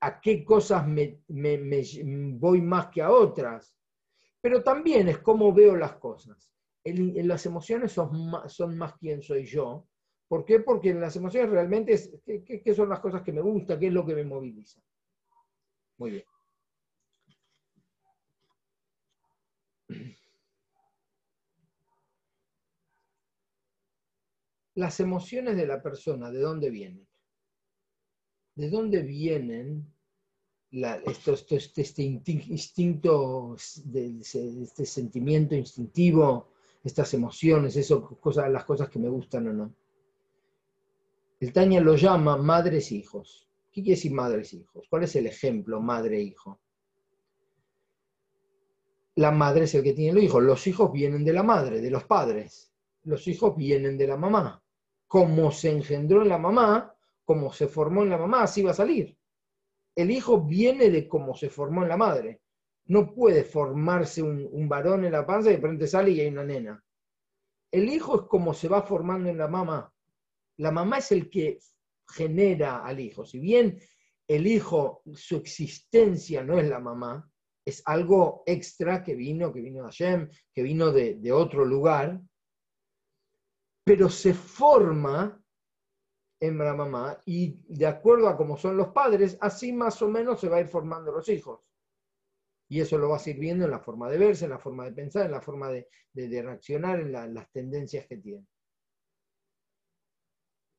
a 0.00 0.20
qué 0.20 0.44
cosas 0.44 0.86
me, 0.86 1.20
voy 1.26 2.60
más 2.60 2.88
que 2.88 3.00
a 3.00 3.10
otras, 3.10 3.74
pero 4.40 4.62
también 4.62 5.08
es 5.08 5.18
cómo 5.18 5.52
veo 5.52 5.76
las 5.76 5.94
cosas. 5.94 6.52
En, 6.84 7.26
las 7.26 7.46
emociones 7.46 7.92
son 7.92 8.30
más, 8.30 8.52
son 8.52 8.76
más 8.76 8.94
quién 8.98 9.22
soy 9.22 9.46
yo. 9.46 9.88
¿Por 10.28 10.44
qué? 10.44 10.60
Porque 10.60 10.90
en 10.90 11.00
las 11.00 11.16
emociones 11.16 11.50
realmente 11.50 11.94
es 11.94 12.10
qué, 12.24 12.74
son 12.74 12.90
las 12.90 13.00
cosas 13.00 13.22
que 13.22 13.32
me 13.32 13.40
gustan, 13.40 13.78
qué 13.80 13.86
es 13.86 13.92
lo 13.92 14.04
que 14.04 14.14
me 14.14 14.24
moviliza. 14.24 14.80
Muy 15.96 16.10
bien. 16.10 16.24
Las 24.74 24.98
emociones 25.00 25.56
de 25.56 25.66
la 25.66 25.82
persona, 25.82 26.30
¿de 26.30 26.40
dónde 26.40 26.70
vienen? 26.70 27.06
¿De 28.56 28.70
dónde 28.70 29.02
vienen 29.02 29.92
estos, 31.06 31.46
este 31.76 32.02
instinto, 32.02 33.56
este 33.56 34.86
sentimiento 34.86 35.54
instintivo, 35.54 36.48
estas 36.82 37.14
emociones, 37.14 37.76
eso, 37.76 38.18
cosas, 38.18 38.50
las 38.50 38.64
cosas 38.64 38.88
que 38.88 38.98
me 38.98 39.08
gustan 39.08 39.48
o 39.48 39.52
no? 39.52 39.74
El 41.40 41.52
Taña 41.52 41.80
lo 41.80 41.96
llama 41.96 42.36
madres 42.36 42.90
e 42.90 42.96
hijos. 42.96 43.48
¿Qué 43.70 43.82
quiere 43.82 43.96
decir 43.96 44.12
madres 44.12 44.52
e 44.52 44.56
hijos? 44.56 44.86
¿Cuál 44.88 45.04
es 45.04 45.14
el 45.16 45.26
ejemplo 45.26 45.80
madre-hijo? 45.80 46.60
E 49.16 49.20
la 49.20 49.30
madre 49.30 49.64
es 49.64 49.74
el 49.74 49.82
que 49.84 49.92
tiene 49.92 50.14
los 50.14 50.24
hijos. 50.24 50.42
Los 50.42 50.66
hijos 50.66 50.90
vienen 50.92 51.24
de 51.24 51.32
la 51.32 51.44
madre, 51.44 51.80
de 51.80 51.90
los 51.90 52.04
padres. 52.04 52.72
Los 53.04 53.28
hijos 53.28 53.56
vienen 53.56 53.96
de 53.96 54.06
la 54.08 54.16
mamá 54.16 54.63
como 55.14 55.52
se 55.52 55.70
engendró 55.70 56.22
en 56.22 56.28
la 56.28 56.38
mamá, 56.38 56.92
como 57.24 57.52
se 57.52 57.68
formó 57.68 58.02
en 58.02 58.10
la 58.10 58.18
mamá, 58.18 58.42
así 58.42 58.64
va 58.64 58.72
a 58.72 58.74
salir. 58.74 59.16
El 59.94 60.10
hijo 60.10 60.40
viene 60.40 60.90
de 60.90 61.06
cómo 61.06 61.36
se 61.36 61.50
formó 61.50 61.84
en 61.84 61.88
la 61.88 61.96
madre. 61.96 62.40
No 62.86 63.14
puede 63.14 63.44
formarse 63.44 64.24
un, 64.24 64.68
varón 64.68 65.04
en 65.04 65.12
la 65.12 65.24
panza 65.24 65.50
y 65.50 65.52
de 65.52 65.60
repente 65.60 65.86
sale 65.86 66.10
y 66.10 66.20
hay 66.20 66.26
una 66.26 66.42
nena. 66.42 66.84
El 67.70 67.88
hijo 67.90 68.22
es 68.22 68.26
como 68.26 68.54
se 68.54 68.66
va 68.66 68.82
formando 68.82 69.28
en 69.28 69.38
la 69.38 69.46
mamá. 69.46 69.88
La 70.56 70.72
mamá 70.72 70.98
es 70.98 71.12
el 71.12 71.30
que 71.30 71.60
genera 72.08 72.84
al 72.84 72.98
hijo. 72.98 73.24
Si 73.24 73.38
bien 73.38 73.78
el 74.26 74.48
hijo, 74.48 75.02
su 75.14 75.36
existencia 75.36 76.42
no 76.42 76.58
es 76.58 76.68
la 76.68 76.80
mamá, 76.80 77.30
es 77.64 77.84
algo 77.86 78.42
extra 78.46 79.04
que 79.04 79.14
vino, 79.14 79.52
que 79.52 79.60
vino 79.60 79.78
de 79.78 79.84
Hashem, 79.84 80.28
que 80.52 80.62
vino 80.64 80.90
de, 80.90 81.14
de 81.14 81.30
otro 81.30 81.64
lugar, 81.64 82.20
pero 83.84 84.08
se 84.08 84.32
forma 84.32 85.40
en 86.40 86.58
la 86.58 86.74
mamá 86.74 87.18
y 87.26 87.60
de 87.68 87.86
acuerdo 87.86 88.28
a 88.28 88.36
cómo 88.36 88.56
son 88.56 88.76
los 88.76 88.88
padres, 88.88 89.38
así 89.40 89.72
más 89.72 90.00
o 90.02 90.08
menos 90.08 90.40
se 90.40 90.48
va 90.48 90.56
a 90.56 90.60
ir 90.60 90.68
formando 90.68 91.12
los 91.12 91.28
hijos. 91.28 91.60
Y 92.68 92.80
eso 92.80 92.98
lo 92.98 93.10
va 93.10 93.18
a 93.18 93.30
ir 93.30 93.38
viendo 93.38 93.66
en 93.66 93.70
la 93.70 93.78
forma 93.78 94.10
de 94.10 94.18
verse, 94.18 94.44
en 94.44 94.50
la 94.50 94.58
forma 94.58 94.84
de 94.86 94.92
pensar, 94.92 95.26
en 95.26 95.32
la 95.32 95.42
forma 95.42 95.70
de, 95.70 95.86
reaccionar, 96.14 97.00
en 97.00 97.12
las 97.12 97.52
tendencias 97.52 98.06
que 98.06 98.16
tiene. 98.16 98.46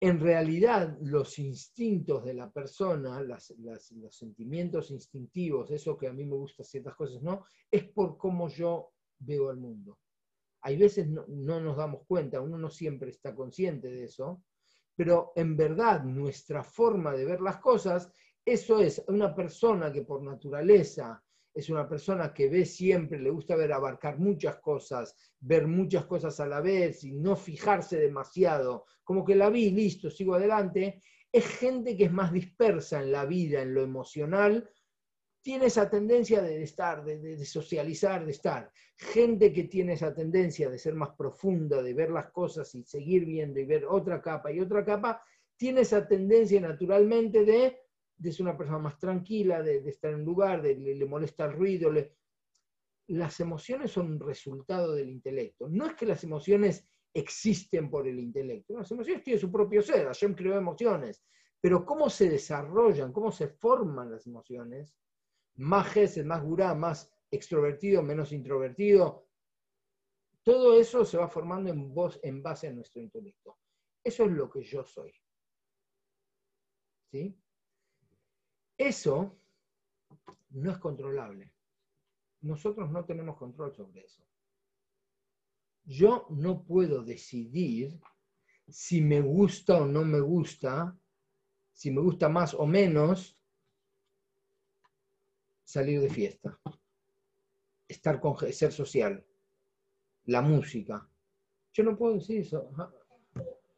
En 0.02 0.20
realidad, 0.20 0.98
los 1.02 1.40
instintos 1.40 2.26
de 2.26 2.34
la 2.34 2.52
persona, 2.52 3.22
los 3.22 4.16
sentimientos 4.16 4.92
instintivos, 4.92 5.72
eso 5.72 5.98
que 5.98 6.08
a 6.08 6.14
mí 6.14 6.26
me 6.26 6.36
gusta 6.36 6.64
ciertas 6.64 6.96
cosas, 6.96 7.22
¿no? 7.22 7.46
Es 7.72 7.86
por 7.86 8.18
cómo 8.18 8.50
yo 8.50 8.92
veo 9.20 9.52
el 9.52 9.58
mundo. 9.58 9.98
Hay 10.66 10.78
veces 10.78 11.08
no, 11.08 11.28
nos 11.28 11.78
damos 11.78 12.08
cuenta, 12.08 12.42
uno 12.42 12.58
no 12.58 12.72
siempre 12.72 13.12
está 13.12 13.36
consciente 13.36 13.88
de 13.88 14.06
eso, 14.06 14.42
pero 14.96 15.32
en 15.36 15.56
verdad 15.56 16.04
nuestra 16.04 16.64
forma 16.64 17.14
de 17.14 17.24
ver 17.24 17.40
las 17.40 17.58
cosas, 17.58 18.12
eso 18.44 18.80
es 18.80 19.04
una 19.08 19.36
persona 19.36 19.94
que 19.94 20.02
por 20.02 20.24
naturaleza 20.24 21.24
es 21.54 21.70
una 21.70 21.88
persona 21.88 22.34
que 22.34 22.50
ve 22.50 22.66
siempre, 22.66 23.20
le 23.20 23.30
gusta 23.30 23.56
ver 23.56 23.74
abarcar 23.74 24.18
muchas 24.18 24.58
cosas, 24.58 25.16
ver 25.40 25.68
muchas 25.68 26.08
cosas 26.08 26.40
a 26.40 26.48
la 26.48 26.62
vez 26.62 27.04
y 27.04 27.12
no 27.12 27.36
fijarse 27.36 28.00
demasiado, 28.00 28.86
como 29.04 29.24
que 29.24 29.36
la 29.36 29.52
vi, 29.52 29.70
listo, 29.70 30.10
sigo 30.10 30.34
adelante, 30.34 31.00
es 31.32 31.46
gente 31.46 31.96
que 31.96 32.06
es 32.06 32.12
más 32.12 32.34
dispersa 32.34 33.04
en 33.04 33.12
la 33.12 33.26
vida, 33.28 33.62
en 33.62 33.76
lo 33.76 33.84
emocional, 33.84 34.68
tiene 35.46 35.68
esa 35.68 35.88
tendencia 35.88 36.42
de 36.42 36.64
estar, 36.64 37.06
de, 37.06 37.46
socializar, 37.46 38.26
de 38.26 38.32
estar. 38.32 38.72
Gente 38.98 39.54
que 39.54 39.66
tiene 39.66 39.94
esa 39.94 40.12
tendencia 40.12 40.72
de 40.72 40.80
ser 40.80 40.96
más 40.96 41.12
profunda, 41.12 41.84
de 41.84 41.94
ver 41.94 42.10
las 42.10 42.32
cosas 42.32 42.74
y 42.74 42.84
seguir 42.84 43.26
viendo 43.26 43.60
y 43.60 43.66
ver 43.66 43.86
otra 43.86 44.24
capa 44.24 44.52
y 44.52 44.60
otra 44.60 44.84
capa, 44.84 45.22
tiene 45.56 45.82
esa 45.82 46.08
tendencia 46.08 46.60
naturalmente 46.60 47.46
de, 47.46 47.78
de 48.18 48.32
ser 48.32 48.42
una 48.42 48.58
persona 48.58 48.80
más 48.80 48.98
tranquila, 48.98 49.62
de, 49.62 49.88
estar 49.88 50.14
en 50.14 50.22
un 50.22 50.26
lugar, 50.26 50.64
de, 50.64 50.78
le, 50.78 51.06
molesta 51.06 51.46
el 51.46 51.54
ruido. 51.54 51.94
Las 53.06 53.40
emociones 53.40 53.92
son 53.92 54.14
un 54.14 54.20
resultado 54.20 54.96
del 54.96 55.12
intelecto. 55.12 55.70
No 55.70 55.86
es 55.86 55.94
que 55.94 56.08
las 56.08 56.24
emociones 56.24 56.88
existen 57.14 57.92
por 57.92 58.08
el 58.08 58.18
intelecto. 58.18 58.80
Las 58.80 58.90
emociones 58.90 59.22
tienen 59.22 59.40
su 59.40 59.52
propio 59.52 59.84
ser. 59.84 60.08
Hashem 60.08 60.34
creó 60.34 60.58
emociones. 60.58 61.24
Pero 61.62 61.86
cómo 61.86 62.10
se 62.10 62.32
desarrollan, 62.32 63.14
cómo 63.14 63.32
se 63.32 63.48
forman 63.48 64.10
las 64.10 64.26
emociones, 64.26 64.96
más 65.56 65.88
gesed, 65.92 66.26
más 66.26 66.44
gurá, 66.44 66.74
más 66.74 67.12
extrovertido, 67.32 68.02
menos 68.02 68.32
introvertido. 68.32 69.28
Todo 70.44 70.80
eso 70.80 71.04
se 71.06 71.18
va 71.18 71.28
formando 71.28 71.70
en, 71.70 71.94
en 72.24 72.44
base 72.44 72.68
a 72.68 72.74
nuestro 72.74 73.02
intelecto. 73.02 73.58
Eso 74.04 74.26
es 74.26 74.32
lo 74.32 74.50
que 74.50 74.64
yo 74.64 74.84
soy. 74.84 75.12
¿Sí? 77.12 77.36
Eso 78.78 79.38
no 80.50 80.72
es 80.72 80.78
controlable. 80.78 81.54
Nosotros 82.42 82.92
no 82.92 83.06
tenemos 83.06 83.38
control 83.38 83.74
sobre 83.74 84.06
eso. 84.06 84.24
Yo 85.86 86.28
no 86.30 86.64
puedo 86.64 87.04
decidir 87.04 88.00
si 88.68 89.02
me 89.02 89.22
gusta 89.22 89.78
o 89.78 89.86
no 89.86 90.04
me 90.04 90.20
gusta, 90.20 90.98
si 91.72 91.92
me 91.92 92.02
gusta 92.02 92.30
más 92.30 92.54
o 92.54 92.66
menos 92.66 93.35
salir 95.66 96.00
de 96.00 96.10
fiesta, 96.10 96.58
estar 97.88 98.22
con 98.22 98.38
ser 98.54 98.72
social, 98.72 99.26
la 100.26 100.42
música. 100.42 101.10
Yo 101.74 101.84
no 101.84 101.98
puedo 101.98 102.14
decir 102.14 102.42
eso. 102.42 102.70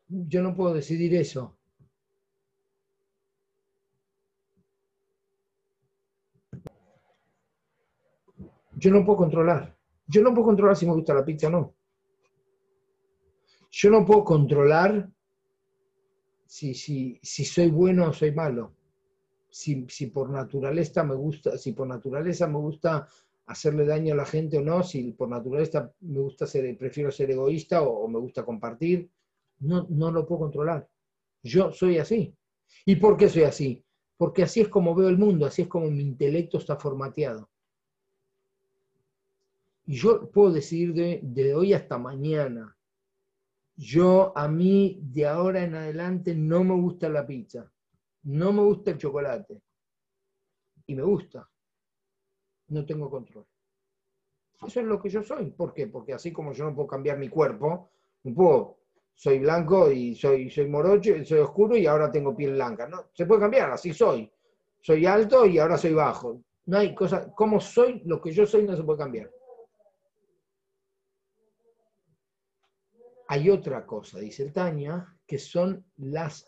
Yo 0.08 0.44
no 0.44 0.56
puedo 0.56 0.76
decidir 0.76 1.16
eso. 1.16 1.58
Yo 8.76 8.92
no 8.92 9.04
puedo 9.04 9.18
controlar. 9.18 9.76
Yo 10.06 10.22
no 10.22 10.34
puedo 10.34 10.46
controlar 10.46 10.76
si 10.76 10.86
me 10.86 10.94
gusta 10.94 11.14
la 11.14 11.26
pizza 11.26 11.48
o 11.48 11.50
no. 11.50 11.76
Yo 13.72 13.90
no 13.90 14.06
puedo 14.06 14.24
controlar 14.24 15.10
si, 16.46 16.74
si, 16.74 17.20
si 17.22 17.44
soy 17.44 17.70
bueno 17.72 18.10
o 18.10 18.14
soy 18.14 18.32
malo. 18.32 18.77
Si, 19.58 20.06
por 20.08 20.30
naturaleza 20.30 21.04
me 21.04 21.16
gusta, 21.16 21.58
si 21.58 21.72
por 21.72 21.88
naturaleza 21.88 22.48
me 22.48 22.60
gusta 22.60 23.08
hacerle 23.48 23.86
daño 23.86 24.14
a 24.14 24.18
la 24.18 24.26
gente 24.26 24.60
o 24.60 24.62
no, 24.62 24.84
si 24.84 25.14
por 25.14 25.30
naturaleza 25.30 25.92
me 26.02 26.20
gusta 26.20 26.46
ser, 26.46 26.78
prefiero 26.78 27.12
ser 27.12 27.32
egoísta 27.32 27.82
o, 27.82 28.04
o 28.04 28.08
me 28.08 28.20
gusta 28.20 28.46
compartir, 28.46 29.10
no, 29.62 29.88
no 29.90 30.12
lo 30.12 30.28
puedo 30.28 30.42
controlar. 30.42 30.88
Yo 31.42 31.72
soy 31.72 31.98
así. 31.98 32.36
¿Y 32.86 32.98
por 32.98 33.18
qué 33.18 33.30
soy 33.30 33.44
así? 33.44 33.84
Porque 34.16 34.44
así 34.44 34.62
es 34.62 34.68
como 34.68 34.94
veo 34.94 35.10
el 35.10 35.18
mundo, 35.18 35.48
así 35.48 35.64
es 35.64 35.68
como 35.68 35.90
mi 35.90 36.04
intelecto 36.04 36.60
está 36.60 36.76
formateado. 36.76 37.50
Y 39.88 39.96
yo 39.96 40.30
puedo 40.30 40.52
decidir 40.52 40.94
de, 40.94 41.20
de 41.24 41.56
hoy 41.56 41.74
hasta 41.74 41.98
mañana, 41.98 42.78
yo 43.76 44.38
a 44.38 44.48
mí 44.48 45.00
de 45.02 45.26
ahora 45.26 45.64
en 45.64 45.74
adelante 45.74 46.36
no 46.36 46.64
me 46.64 46.76
gusta 46.76 47.10
la 47.10 47.26
pizza, 47.26 47.72
no 48.28 48.52
me 48.52 48.62
gusta 48.62 48.92
el 48.92 48.98
chocolate. 48.98 49.62
Y 50.86 50.96
me 50.96 51.04
gusta. 51.04 51.50
No 52.68 52.86
tengo 52.86 53.10
control. 53.10 53.46
Eso 54.66 54.80
es 54.80 54.86
lo 54.86 55.02
que 55.02 55.10
yo 55.10 55.24
soy. 55.24 55.52
¿Por 55.52 55.74
qué? 55.74 55.88
Porque 55.88 56.14
así 56.14 56.34
como 56.34 56.52
yo 56.52 56.66
no 56.66 56.76
puedo 56.76 56.88
cambiar 56.88 57.18
mi 57.18 57.30
cuerpo, 57.30 57.92
no 58.24 58.34
puedo, 58.34 58.80
soy 59.14 59.40
blanco 59.40 59.90
y 59.92 60.14
soy, 60.16 60.50
soy 60.50 60.68
morocho, 60.68 61.24
soy 61.24 61.40
oscuro 61.40 61.78
y 61.78 61.86
ahora 61.86 62.12
tengo 62.12 62.36
piel 62.36 62.54
blanca. 62.54 62.88
No, 62.88 63.10
se 63.14 63.26
puede 63.26 63.42
cambiar, 63.42 63.72
así 63.72 63.94
soy. 63.94 64.30
Soy 64.82 65.06
alto 65.06 65.46
y 65.46 65.58
ahora 65.60 65.78
soy 65.78 65.94
bajo. 65.94 66.42
No 66.66 66.80
hay 66.80 66.94
cosa, 66.94 67.32
como 67.34 67.62
soy, 67.62 68.02
lo 68.06 68.20
que 68.22 68.32
yo 68.32 68.46
soy 68.46 68.64
no 68.64 68.76
se 68.76 68.84
puede 68.84 69.00
cambiar. 69.00 69.32
Hay 73.30 73.50
otra 73.50 73.86
cosa, 73.86 74.20
dice 74.20 74.44
el 74.44 74.52
Tania, 74.54 75.16
que 75.26 75.38
son 75.38 75.86
las 75.98 76.46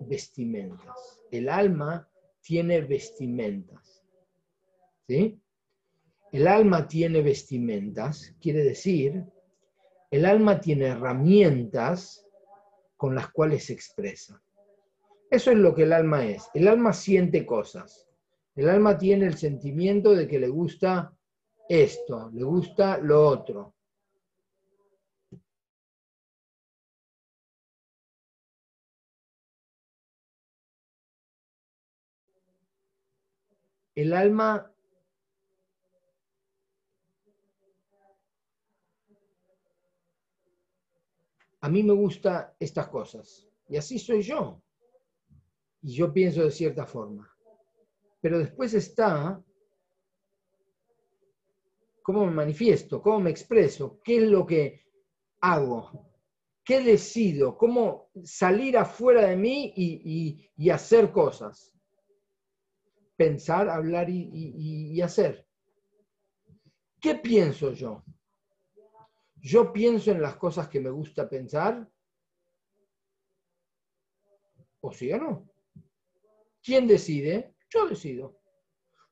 vestimentas. 0.00 1.15
El 1.30 1.48
alma 1.48 2.08
tiene 2.40 2.80
vestimentas. 2.80 4.04
¿Sí? 5.06 5.40
El 6.32 6.48
alma 6.48 6.86
tiene 6.86 7.22
vestimentas, 7.22 8.34
quiere 8.40 8.62
decir, 8.62 9.24
el 10.10 10.26
alma 10.26 10.60
tiene 10.60 10.86
herramientas 10.86 12.26
con 12.96 13.14
las 13.14 13.30
cuales 13.30 13.64
se 13.64 13.72
expresa. 13.72 14.42
Eso 15.30 15.50
es 15.50 15.58
lo 15.58 15.74
que 15.74 15.84
el 15.84 15.92
alma 15.92 16.26
es. 16.26 16.48
El 16.54 16.68
alma 16.68 16.92
siente 16.92 17.44
cosas. 17.44 18.08
El 18.54 18.68
alma 18.68 18.96
tiene 18.96 19.26
el 19.26 19.36
sentimiento 19.36 20.14
de 20.14 20.26
que 20.26 20.38
le 20.38 20.48
gusta 20.48 21.12
esto, 21.68 22.30
le 22.32 22.44
gusta 22.44 22.98
lo 22.98 23.26
otro. 23.26 23.75
El 33.96 34.12
alma 34.12 34.70
a 41.60 41.68
mí 41.70 41.82
me 41.82 41.94
gusta 41.94 42.54
estas 42.60 42.88
cosas 42.88 43.48
y 43.68 43.76
así 43.76 43.98
soy 43.98 44.22
yo. 44.22 44.62
Y 45.82 45.94
yo 45.94 46.12
pienso 46.12 46.44
de 46.44 46.50
cierta 46.50 46.84
forma. 46.84 47.28
Pero 48.20 48.38
después 48.38 48.74
está 48.74 49.42
cómo 52.02 52.26
me 52.26 52.32
manifiesto, 52.32 53.02
cómo 53.02 53.20
me 53.20 53.30
expreso, 53.30 54.00
qué 54.04 54.18
es 54.18 54.22
lo 54.24 54.46
que 54.46 54.84
hago, 55.40 56.12
qué 56.64 56.82
decido, 56.82 57.56
cómo 57.56 58.10
salir 58.22 58.76
afuera 58.76 59.26
de 59.26 59.36
mí 59.36 59.72
y, 59.74 60.50
y 60.56 60.70
hacer 60.70 61.10
cosas 61.10 61.75
pensar, 63.16 63.68
hablar 63.68 64.08
y, 64.10 65.00
hacer. 65.00 65.46
¿Qué 67.00 67.16
pienso 67.16 67.72
yo? 67.72 68.04
Yo 69.36 69.72
pienso 69.72 70.10
en 70.10 70.22
las 70.22 70.36
cosas 70.36 70.68
que 70.68 70.80
me 70.80 70.90
gusta 70.90 71.28
pensar. 71.28 71.88
¿O 74.80 74.92
sí 74.92 75.12
o 75.12 75.18
no? 75.18 75.48
¿Quién 76.62 76.86
decide? 76.86 77.54
Yo 77.70 77.86
decido. 77.86 78.40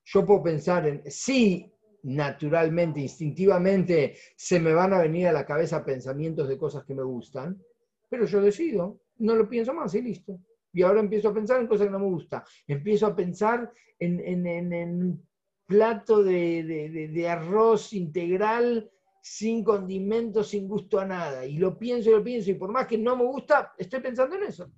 Yo 0.05 0.25
puedo 0.27 0.43
pensar 0.43 0.87
en, 0.87 1.03
sí, 1.11 1.73
naturalmente, 2.03 3.01
instintivamente, 3.01 4.17
se 4.37 4.61
me 4.61 4.73
van 4.73 4.93
a 4.93 5.01
venir 5.01 5.29
a 5.29 5.33
la 5.33 5.47
cabeza 5.47 5.85
pensamientos 5.85 6.49
de 6.49 6.59
cosas 6.59 6.85
que 6.85 6.95
me 6.95 7.03
gustan, 7.03 7.63
pero 8.09 8.27
yo 8.27 8.41
decido, 8.43 9.01
no 9.19 9.35
lo 9.35 9.49
pienso 9.49 9.73
más 9.73 9.95
y 9.95 10.03
listo. 10.03 10.39
Y 10.75 10.83
ahora 10.83 11.01
empiezo 11.01 11.29
a 11.29 11.35
pensar 11.35 11.61
en 11.61 11.69
cosas 11.69 11.87
que 11.87 11.93
no 11.93 12.01
me 12.01 12.07
gustan. 12.07 12.43
Empiezo 12.67 13.07
a 13.07 13.15
pensar 13.15 13.73
en, 13.99 14.21
en, 14.47 15.03
un 15.03 15.27
plato 15.67 16.23
de, 16.23 17.29
arroz 17.29 17.93
integral 17.93 18.91
sin 19.23 19.63
condimentos, 19.63 20.49
sin 20.49 20.67
gusto 20.67 20.99
a 20.99 21.07
nada. 21.07 21.47
Y 21.47 21.59
lo 21.59 21.79
pienso 21.79 22.11
y 22.11 22.15
lo 22.15 22.25
pienso. 22.25 22.51
Y 22.51 22.55
por 22.55 22.73
más 22.73 22.89
que 22.89 22.99
no 22.99 23.17
me 23.17 23.25
gusta, 23.25 23.73
estoy 23.79 24.01
pensando 24.01 24.35
en 24.35 24.43
eso. 24.43 24.69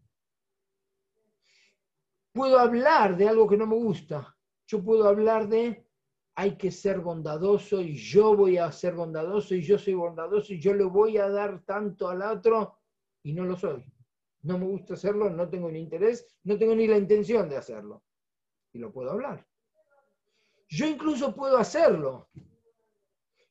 Puedo 2.31 2.59
hablar 2.59 3.17
de 3.17 3.29
algo 3.29 3.49
que 3.49 3.57
no 3.57 3.67
me 3.67 3.77
gusta. 3.77 4.37
Yo 4.67 4.85
puedo 4.85 5.09
hablar 5.09 5.49
de 5.49 5.87
hay 6.35 6.59
que 6.59 6.71
ser 6.71 7.01
bondadoso 7.01 7.81
y 7.81 7.97
yo 7.97 8.37
voy 8.37 8.59
a 8.59 8.71
ser 8.71 8.95
bondadoso 8.95 9.55
y 9.55 9.63
yo 9.63 9.79
soy 9.79 9.95
bondadoso 9.95 10.53
y 10.53 10.61
yo 10.61 10.75
le 10.75 10.85
voy 10.85 11.17
a 11.17 11.31
dar 11.31 11.65
tanto 11.65 12.11
al 12.11 12.21
otro 12.21 12.81
y 13.23 13.33
no 13.33 13.45
lo 13.45 13.57
soy 13.57 13.83
no 14.47 14.59
me 14.59 14.67
gusta 14.67 14.95
hacerlo, 14.95 15.29
no 15.29 15.49
tengo 15.49 15.71
ni 15.71 15.81
interés, 15.81 16.25
no 16.45 16.57
tengo 16.57 16.75
ni 16.77 16.87
la 16.87 16.97
intención 16.97 17.49
de 17.49 17.57
hacerlo. 17.57 18.05
Y 18.73 18.79
lo 18.79 18.93
puedo 18.93 19.11
hablar. 19.11 19.45
Yo 20.69 20.87
incluso 20.87 21.35
puedo 21.35 21.59
hacerlo. 21.59 22.29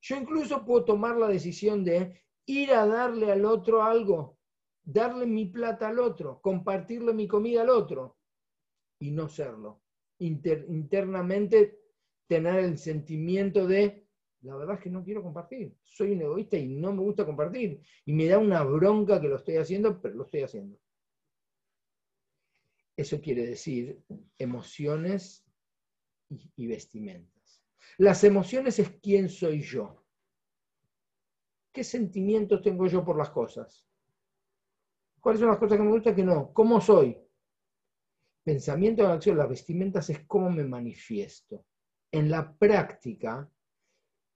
Yo 0.01 0.15
incluso 0.15 0.63
puedo 0.63 0.85
tomar 0.85 1.17
la 1.17 1.27
decisión 1.27 1.83
de 1.83 2.21
ir 2.45 2.71
a 2.71 2.85
darle 2.85 3.29
al 3.29 3.43
otro 3.43 3.83
algo, 3.83 4.37
darle 4.83 5.25
mi 5.25 5.47
plata 5.47 5.89
al 5.89 5.99
otro, 5.99 6.39
compartirle 6.41 7.13
mi 7.13 7.27
comida 7.27 7.63
al 7.63 7.69
otro 7.69 8.17
y 8.99 9.11
no 9.11 9.27
serlo. 9.27 9.81
internamente 10.19 11.77
tener 12.27 12.63
el 12.63 12.77
sentimiento 12.77 13.67
de, 13.67 14.07
la 14.41 14.55
verdad 14.55 14.75
es 14.75 14.81
que 14.81 14.89
no 14.89 15.03
quiero 15.03 15.21
compartir, 15.21 15.75
soy 15.83 16.13
un 16.13 16.21
egoísta 16.21 16.57
y 16.57 16.67
no 16.67 16.93
me 16.93 17.01
gusta 17.01 17.25
compartir. 17.25 17.81
Y 18.05 18.13
me 18.13 18.27
da 18.27 18.37
una 18.37 18.63
bronca 18.63 19.19
que 19.19 19.27
lo 19.27 19.35
estoy 19.35 19.57
haciendo, 19.57 19.99
pero 20.01 20.15
lo 20.15 20.23
estoy 20.23 20.43
haciendo. 20.43 20.79
Eso 22.97 23.19
quiere 23.19 23.45
decir 23.45 24.01
emociones 24.37 25.45
y, 26.55 26.67
vestimentas. 26.67 27.63
Las 27.97 28.23
emociones 28.23 28.79
es 28.79 28.89
quién 29.01 29.29
soy 29.29 29.61
yo. 29.61 30.03
¿Qué 31.73 31.83
sentimientos 31.83 32.61
tengo 32.61 32.87
yo 32.87 33.03
por 33.03 33.17
las 33.17 33.29
cosas? 33.29 33.85
¿Cuáles 35.19 35.39
son 35.39 35.49
las 35.49 35.57
cosas 35.57 35.77
que 35.77 35.83
me 35.83 35.91
gustan 35.91 36.15
que 36.15 36.23
no? 36.23 36.53
¿Cómo 36.53 36.79
soy? 36.79 37.17
Pensamiento 38.43 39.03
de 39.03 39.11
acción, 39.11 39.37
las 39.37 39.49
vestimentas 39.49 40.09
es 40.09 40.19
cómo 40.25 40.49
me 40.49 40.63
manifiesto. 40.63 41.65
En 42.11 42.29
la 42.29 42.55
práctica, 42.57 43.49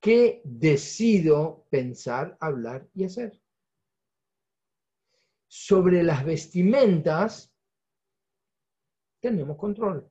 ¿qué 0.02 0.41
decido 0.43 1.65
pensar, 1.69 2.36
hablar 2.41 2.89
y 2.93 3.06
hacer? 3.06 3.39
Sobre 5.48 6.04
las 6.04 6.26
vestimentas, 6.26 7.54
tenemos 9.20 9.58
control. 9.58 10.10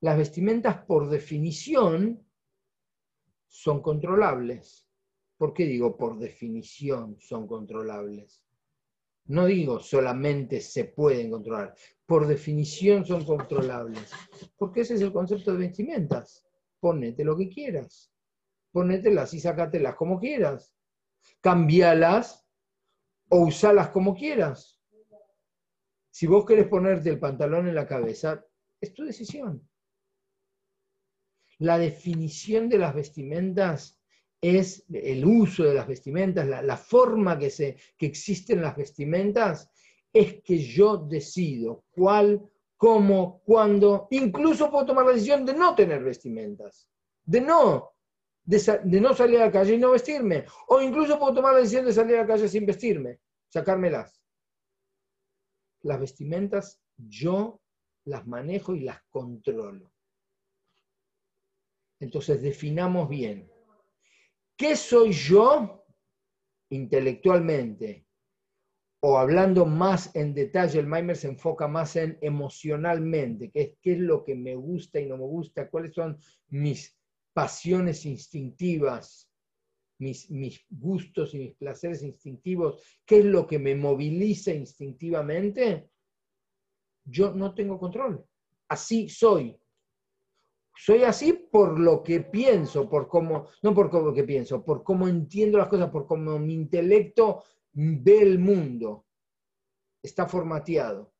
Las 0.00 0.18
vestimentas, 0.18 0.84
por 0.84 1.08
definición, 1.08 2.26
son 3.48 3.82
controlables. 3.82 4.88
¿Por 5.36 5.52
qué 5.52 5.66
digo 5.66 5.96
por 5.96 6.18
definición 6.18 7.18
son 7.20 7.46
controlables? 7.46 8.42
No 9.26 9.46
digo 9.46 9.78
solamente 9.78 10.60
se 10.60 10.84
pueden 10.86 11.30
controlar, 11.30 11.74
por 12.06 12.26
definición 12.26 13.04
son 13.04 13.24
controlables. 13.24 14.10
Porque 14.56 14.80
ese 14.80 14.94
es 14.94 15.02
el 15.02 15.12
concepto 15.12 15.52
de 15.52 15.58
vestimentas. 15.58 16.44
ponete 16.80 17.24
lo 17.24 17.36
que 17.36 17.48
quieras. 17.48 18.12
Ponételas 18.72 19.34
y 19.34 19.40
sácatelas 19.40 19.94
como 19.94 20.18
quieras. 20.18 20.74
Cambialas 21.40 22.44
o 23.28 23.42
usalas 23.42 23.90
como 23.90 24.14
quieras. 24.14 24.81
Si 26.12 26.26
vos 26.26 26.44
querés 26.44 26.68
ponerte 26.68 27.08
el 27.08 27.18
pantalón 27.18 27.68
en 27.68 27.74
la 27.74 27.86
cabeza, 27.86 28.44
es 28.78 28.92
tu 28.92 29.02
decisión. 29.02 29.66
La 31.58 31.78
definición 31.78 32.68
de 32.68 32.76
las 32.76 32.94
vestimentas 32.94 33.98
es 34.42 34.84
el 34.92 35.24
uso 35.24 35.64
de 35.64 35.72
las 35.72 35.86
vestimentas, 35.86 36.46
la, 36.46 36.76
forma 36.76 37.38
que, 37.38 37.48
se, 37.48 37.76
que 37.96 38.06
existen 38.06 38.60
las 38.60 38.76
vestimentas, 38.76 39.70
es 40.12 40.42
que 40.42 40.58
yo 40.58 40.98
decido 40.98 41.84
cuál, 41.90 42.42
cómo, 42.76 43.40
cuándo, 43.44 44.08
incluso 44.10 44.70
puedo 44.70 44.84
tomar 44.84 45.06
la 45.06 45.12
decisión 45.12 45.46
de 45.46 45.54
no 45.54 45.74
tener 45.74 46.04
vestimentas, 46.04 46.90
de 47.24 47.40
no, 47.40 47.92
de, 48.44 49.00
no 49.00 49.14
salir 49.14 49.40
a 49.40 49.46
la 49.46 49.52
calle 49.52 49.74
y 49.74 49.78
no 49.78 49.92
vestirme, 49.92 50.44
o 50.68 50.82
incluso 50.82 51.18
puedo 51.18 51.32
tomar 51.32 51.54
la 51.54 51.60
decisión 51.60 51.86
de 51.86 51.94
salir 51.94 52.16
a 52.16 52.22
la 52.22 52.26
calle 52.26 52.48
sin 52.48 52.66
vestirme, 52.66 53.20
sacármelas. 53.48 54.21
Las 55.82 56.00
vestimentas 56.00 56.82
yo 56.96 57.60
las 58.04 58.26
manejo 58.26 58.74
y 58.74 58.80
las 58.80 59.02
controlo. 59.10 59.92
Entonces 62.00 62.42
definamos 62.42 63.08
bien. 63.08 63.50
¿Qué 64.56 64.76
soy 64.76 65.12
yo 65.12 65.84
intelectualmente? 66.70 68.06
O 69.00 69.18
hablando 69.18 69.66
más 69.66 70.14
en 70.14 70.34
detalle, 70.34 70.78
el 70.78 70.86
Maimer 70.86 71.16
se 71.16 71.28
enfoca 71.28 71.66
más 71.66 71.96
en 71.96 72.18
emocionalmente, 72.20 73.50
qué 73.50 73.60
es, 73.60 73.78
qué 73.80 73.92
es 73.94 73.98
lo 73.98 74.22
que 74.24 74.36
me 74.36 74.54
gusta 74.54 75.00
y 75.00 75.06
no 75.06 75.16
me 75.16 75.24
gusta, 75.24 75.68
cuáles 75.68 75.94
son 75.94 76.18
mis 76.48 76.96
pasiones 77.32 78.06
instintivas, 78.06 79.31
mis, 80.02 80.66
gustos 80.68 81.34
y 81.34 81.38
mis 81.38 81.54
placeres 81.54 82.02
instintivos, 82.02 82.82
qué 83.06 83.20
es 83.20 83.24
lo 83.24 83.46
que 83.46 83.58
me 83.58 83.74
moviliza 83.74 84.52
instintivamente, 84.52 85.90
yo 87.04 87.32
no 87.32 87.54
tengo 87.54 87.78
control. 87.78 88.24
Así 88.68 89.08
soy. 89.08 89.58
Soy 90.74 91.04
así 91.04 91.32
por 91.32 91.78
lo 91.78 92.02
que 92.02 92.20
pienso, 92.20 92.88
por 92.88 93.06
cómo, 93.06 93.48
no 93.62 93.74
por 93.74 93.92
lo 93.92 94.14
que 94.14 94.24
pienso, 94.24 94.64
por 94.64 94.82
cómo 94.82 95.06
entiendo 95.06 95.58
las 95.58 95.68
cosas, 95.68 95.90
por 95.90 96.06
cómo 96.06 96.38
mi 96.38 96.54
intelecto 96.54 97.44
ve 97.72 98.22
el 98.22 98.38
mundo. 98.38 99.06
Está 100.02 100.26
formateado. 100.26 101.12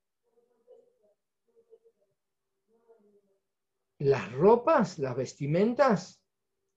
Las 3.98 4.32
ropas, 4.32 4.98
las 4.98 5.14
vestimentas, 5.14 6.20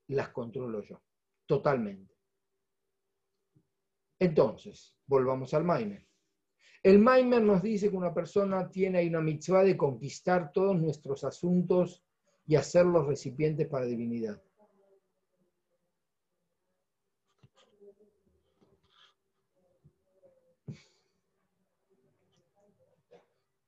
las 0.08 0.30
controlo 0.30 0.84
yo, 0.84 1.02
totalmente. 1.46 2.16
Entonces, 4.20 4.96
volvamos 5.06 5.54
al 5.54 5.64
Maimer. 5.64 6.08
El 6.82 7.00
Maimer 7.00 7.42
nos 7.42 7.62
dice 7.62 7.90
que 7.90 7.98
una 7.98 8.14
persona 8.14 8.70
tiene 8.70 9.08
una 9.08 9.20
mitzvah 9.20 9.64
de 9.64 9.76
conquistar 9.76 10.52
todos 10.52 10.80
nuestros 10.80 11.24
asuntos 11.24 12.04
y 12.46 12.56
hacerlos 12.56 13.08
recipientes 13.08 13.68
para 13.68 13.86
divinidad. 13.86 14.42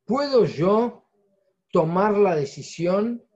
¿Puedo 0.06 0.46
yo 0.46 1.04
tomar 1.72 2.18
la 2.18 2.34
decisión 2.34 3.27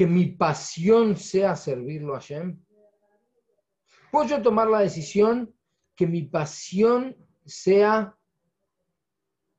que 0.00 0.06
mi 0.06 0.28
pasión 0.28 1.14
sea 1.14 1.54
servirlo 1.54 2.14
a 2.14 2.20
Hashem? 2.20 2.58
¿Puedo 4.10 4.40
tomar 4.40 4.66
la 4.66 4.80
decisión 4.80 5.54
que 5.94 6.06
mi 6.06 6.22
pasión 6.22 7.14
sea 7.44 8.16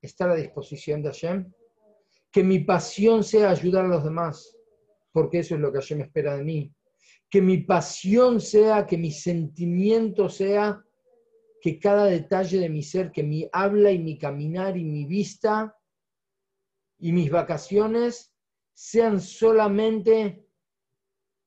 estar 0.02 0.32
a 0.32 0.36
disposición 0.36 1.04
de 1.04 1.10
Hashem? 1.10 1.54
que 2.32 2.44
mi 2.44 2.58
pasión 2.58 3.24
sea 3.24 3.52
ayudar 3.52 3.86
a 3.86 3.90
los 3.90 4.04
demás, 4.04 4.58
porque 5.12 5.38
eso 5.38 5.54
es 5.54 5.62
lo 5.62 5.72
que 5.72 5.96
me 5.96 6.06
espera 6.06 6.36
de 6.36 6.44
mí. 6.44 6.74
Que 7.30 7.40
mi 7.40 7.60
pasión 7.60 8.42
sea, 8.42 8.88
que 8.88 8.98
mi 8.98 9.12
sentimiento 9.12 10.28
sea, 10.28 10.84
que 11.62 11.78
cada 11.78 12.06
detalle 12.06 12.58
de 12.58 12.70
mi 12.70 12.82
ser, 12.82 13.12
que 13.12 13.22
mi 13.22 13.48
habla 13.54 13.92
y 13.92 14.00
mi 14.00 14.18
caminar 14.18 14.76
y 14.76 14.86
mi 14.86 15.06
vista 15.06 15.78
y 16.98 17.12
mis 17.12 17.30
vacaciones 17.30 18.31
sean 18.74 19.20
solamente 19.20 20.46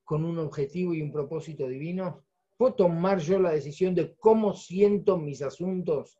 con 0.04 0.24
un 0.24 0.38
objetivo 0.38 0.94
y 0.94 1.02
un 1.02 1.12
propósito 1.12 1.66
divino? 1.66 2.24
¿Puedo 2.56 2.74
tomar 2.74 3.18
yo 3.18 3.38
la 3.38 3.52
decisión 3.52 3.94
de 3.94 4.14
cómo 4.16 4.54
siento 4.54 5.18
mis 5.18 5.42
asuntos? 5.42 6.18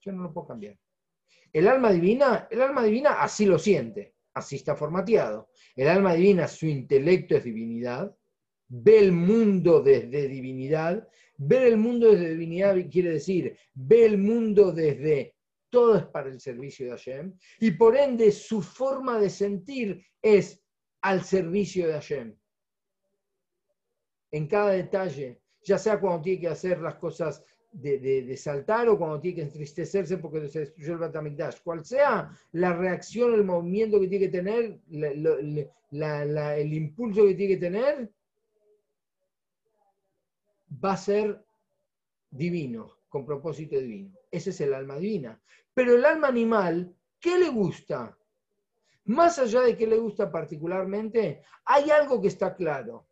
Yo 0.00 0.12
no 0.12 0.22
lo 0.22 0.32
puedo 0.32 0.46
cambiar. 0.46 0.78
El 1.52 1.68
alma 1.68 1.90
divina, 1.92 2.48
el 2.50 2.62
alma 2.62 2.84
divina 2.84 3.20
así 3.20 3.46
lo 3.46 3.58
siente, 3.58 4.14
así 4.34 4.56
está 4.56 4.76
formateado. 4.76 5.48
El 5.74 5.88
alma 5.88 6.14
divina, 6.14 6.48
su 6.48 6.66
intelecto 6.66 7.36
es 7.36 7.44
divinidad, 7.44 8.14
ve 8.68 8.98
el 8.98 9.12
mundo 9.12 9.82
desde 9.82 10.28
divinidad. 10.28 11.08
Ver 11.40 11.62
el 11.62 11.76
mundo 11.76 12.10
desde 12.10 12.30
divinidad 12.30 12.76
quiere 12.90 13.10
decir, 13.10 13.56
ve 13.72 14.04
el 14.04 14.18
mundo 14.18 14.72
desde 14.72 15.36
todo 15.70 15.96
es 15.96 16.04
para 16.06 16.28
el 16.28 16.40
servicio 16.40 16.86
de 16.86 16.92
Hashem, 16.92 17.38
y 17.60 17.70
por 17.72 17.96
ende 17.96 18.30
su 18.32 18.62
forma 18.62 19.18
de 19.18 19.30
sentir 19.30 20.04
es 20.22 20.62
al 21.02 21.22
servicio 21.24 21.86
de 21.86 21.92
Hashem. 21.94 22.36
En 24.30 24.46
cada 24.46 24.70
detalle, 24.70 25.40
ya 25.62 25.78
sea 25.78 26.00
cuando 26.00 26.22
tiene 26.22 26.40
que 26.40 26.48
hacer 26.48 26.80
las 26.80 26.96
cosas 26.96 27.44
de, 27.72 28.36
saltar 28.36 28.88
o 28.88 28.98
cuando 28.98 29.20
tiene 29.20 29.36
que 29.36 29.42
entristecerse 29.42 30.18
porque 30.18 30.48
se 30.48 30.60
destruyó 30.60 30.94
el 30.94 30.98
Batamikdash. 30.98 31.60
Cual 31.62 31.84
sea 31.84 32.30
la 32.52 32.72
reacción, 32.74 33.34
el 33.34 33.44
movimiento 33.44 34.00
que 34.00 34.08
tiene 34.08 34.26
que 34.26 34.32
tener, 34.32 34.80
el 34.90 36.72
impulso 36.72 37.26
que 37.26 37.34
tiene 37.34 37.54
que 37.54 37.60
tener, 37.60 38.10
va 40.84 40.92
a 40.92 40.96
ser 40.96 41.44
divino, 42.30 42.98
con 43.08 43.24
propósito 43.24 43.78
divino. 43.78 44.17
Ese 44.30 44.50
es 44.50 44.60
el 44.60 44.74
alma 44.74 44.96
divina. 44.96 45.40
Pero 45.74 45.94
el 45.94 46.04
alma 46.04 46.28
animal, 46.28 46.94
¿qué 47.20 47.38
le 47.38 47.48
gusta? 47.48 48.16
Más 49.04 49.38
allá 49.38 49.62
de 49.62 49.76
qué 49.76 49.86
le 49.86 49.96
gusta 49.96 50.30
particularmente, 50.30 51.42
hay 51.64 51.90
algo 51.90 52.20
que 52.20 52.28
está 52.28 52.54
claro. 52.54 53.06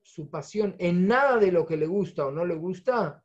Su 0.00 0.30
pasión 0.30 0.76
en 0.78 1.06
nada 1.06 1.38
de 1.38 1.52
lo 1.52 1.66
que 1.66 1.76
le 1.76 1.86
gusta 1.86 2.26
o 2.26 2.30
no 2.30 2.44
le 2.44 2.54
gusta 2.54 3.24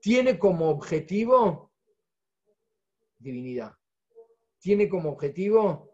tiene 0.00 0.38
como 0.38 0.68
objetivo 0.68 1.72
divinidad. 3.18 3.76
Tiene 4.58 4.88
como 4.88 5.10
objetivo 5.10 5.90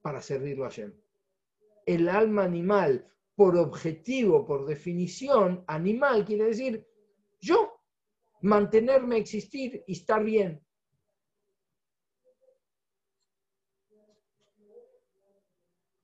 para 0.00 0.22
servirlo 0.22 0.64
a 0.64 0.68
Hashem. 0.68 0.94
El 1.84 2.08
alma 2.08 2.44
animal, 2.44 3.06
por 3.34 3.56
objetivo, 3.56 4.46
por 4.46 4.66
definición, 4.66 5.64
animal 5.66 6.24
quiere 6.24 6.44
decir 6.44 6.86
yo, 7.40 7.77
mantenerme, 8.42 9.16
existir 9.16 9.84
y 9.86 9.92
estar 9.92 10.22
bien. 10.24 10.60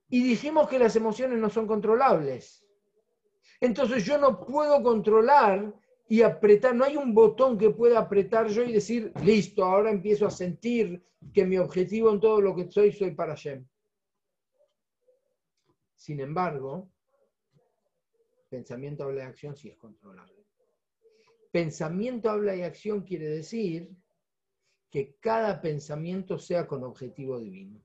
Y 0.09 0.23
dijimos 0.23 0.69
que 0.69 0.79
las 0.79 0.95
emociones 0.95 1.39
no 1.39 1.51
son 1.51 1.67
controlables. 1.67 2.65
Entonces 3.61 4.05
yo 4.05 4.19
no 4.19 4.45
puedo 4.45 4.83
controlar 4.83 5.75
y 6.07 6.23
apretar, 6.23 6.75
no 6.75 6.85
hay 6.85 6.97
un 6.97 7.15
botón 7.15 7.57
que 7.57 7.71
pueda 7.71 7.99
apretar 7.99 8.49
yo 8.49 8.63
y 8.63 8.73
decir, 8.73 9.13
listo, 9.23 9.65
ahora 9.65 9.91
empiezo 9.91 10.27
a 10.27 10.31
sentir 10.31 11.03
que 11.33 11.47
mi 11.47 11.57
objetivo 11.57 12.11
en 12.13 12.21
todo 12.21 12.41
lo 12.41 12.55
que 12.55 12.71
soy, 12.71 12.93
soy 12.93 13.13
para 13.13 13.35
Shem. 13.35 13.67
Sin 15.97 16.21
embargo, 16.21 16.91
pensamiento, 18.51 19.05
habla 19.05 19.23
y 19.23 19.27
acción 19.27 19.57
sí 19.57 19.71
es 19.71 19.79
controlable. 19.79 20.44
Pensamiento, 21.55 22.31
habla 22.31 22.57
y 22.57 22.63
acción 22.63 23.03
quiere 23.03 23.29
decir 23.29 23.89
que 24.91 25.15
cada 25.21 25.61
pensamiento 25.61 26.37
sea 26.37 26.67
con 26.67 26.83
objetivo 26.83 27.39
divino. 27.39 27.81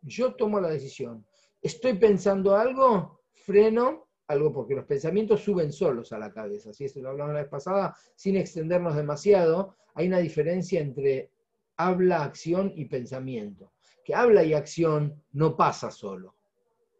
Yo 0.00 0.36
tomo 0.36 0.58
la 0.58 0.70
decisión. 0.70 1.26
Estoy 1.60 1.98
pensando 1.98 2.56
algo, 2.56 3.20
freno, 3.34 4.08
algo 4.26 4.54
porque 4.54 4.74
los 4.74 4.86
pensamientos 4.86 5.42
suben 5.42 5.70
solos 5.70 6.14
a 6.14 6.18
la 6.18 6.32
cabeza, 6.32 6.72
si 6.72 6.86
eso 6.86 7.02
lo 7.02 7.10
hablamos 7.10 7.34
la 7.34 7.42
vez 7.42 7.50
pasada, 7.50 7.94
sin 8.16 8.38
extendernos 8.38 8.96
demasiado, 8.96 9.76
hay 9.92 10.06
una 10.06 10.20
diferencia 10.20 10.80
entre 10.80 11.30
habla, 11.76 12.24
acción 12.24 12.72
y 12.74 12.86
pensamiento. 12.86 13.74
Que 14.02 14.14
habla 14.14 14.44
y 14.44 14.54
acción 14.54 15.22
no 15.32 15.58
pasa 15.58 15.90
solo. 15.90 16.36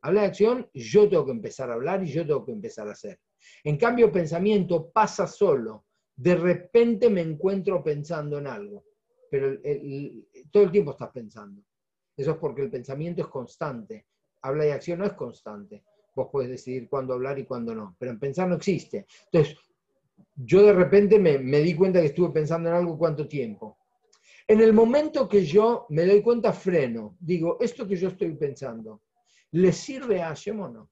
Habla 0.03 0.25
y 0.25 0.27
acción, 0.27 0.71
yo 0.75 1.09
tengo 1.09 1.25
que 1.25 1.33
empezar 1.33 1.71
a 1.71 1.75
hablar 1.77 2.05
y 2.05 2.09
yo 2.09 2.27
tengo 2.27 2.45
que 2.45 2.53
empezar 2.53 2.89
a 2.89 2.93
hacer. 2.93 3.21
En 3.65 3.79
cambio, 3.79 4.13
pensamiento 4.13 4.91
pasa 4.91 5.27
solo. 5.27 5.87
De 6.21 6.35
repente 6.35 7.09
me 7.09 7.23
encuentro 7.23 7.83
pensando 7.83 8.37
en 8.37 8.47
algo, 8.47 8.85
pero 9.31 9.59
todo 10.51 10.65
el 10.65 10.71
tiempo 10.71 10.91
estás 10.91 11.09
pensando. 11.13 11.63
Eso 12.15 12.33
es 12.33 12.37
porque 12.37 12.61
el 12.61 12.71
pensamiento 12.71 13.23
es 13.23 13.29
constante. 13.29 14.05
Habla 14.43 14.67
y 14.67 14.71
acción 14.71 14.99
no 14.99 15.07
es 15.07 15.15
constante. 15.15 15.83
Vos 16.15 16.29
podés 16.31 16.51
decidir 16.51 16.91
cuándo 16.91 17.15
hablar 17.15 17.39
y 17.39 17.47
cuándo 17.47 17.75
no, 17.75 17.97
pero 17.99 18.13
en 18.13 18.19
pensar 18.19 18.47
no 18.49 18.57
existe. 18.57 19.07
Entonces, 19.33 19.57
yo 20.37 20.63
de 20.63 20.75
repente 20.75 21.19
me, 21.19 21.39
di 21.39 21.75
cuenta 21.75 22.03
que 22.03 22.09
estuve 22.09 22.35
pensando 22.35 22.69
en 22.69 22.75
algo 22.75 22.99
cuánto 22.99 23.27
tiempo. 23.27 23.79
En 24.47 24.61
el 24.61 24.75
momento 24.75 25.27
que 25.27 25.43
yo 25.47 25.87
me 25.89 26.05
doy 26.05 26.21
cuenta, 26.21 26.53
freno. 26.53 27.17
Digo, 27.19 27.57
esto 27.61 27.89
que 27.89 27.97
yo 27.97 28.09
estoy 28.09 28.35
pensando, 28.35 29.01
¿le 29.53 29.73
sirve 29.73 30.21
a 30.21 30.29
Hashem 30.29 30.61
o 30.61 30.69
no? 30.69 30.91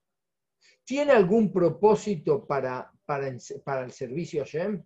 ¿Tiene 0.84 1.12
algún 1.12 1.52
propósito 1.52 2.46
para 2.46 2.90
el 3.06 3.90
servicio 3.92 4.40
a 4.40 4.44
Hashem? 4.46 4.82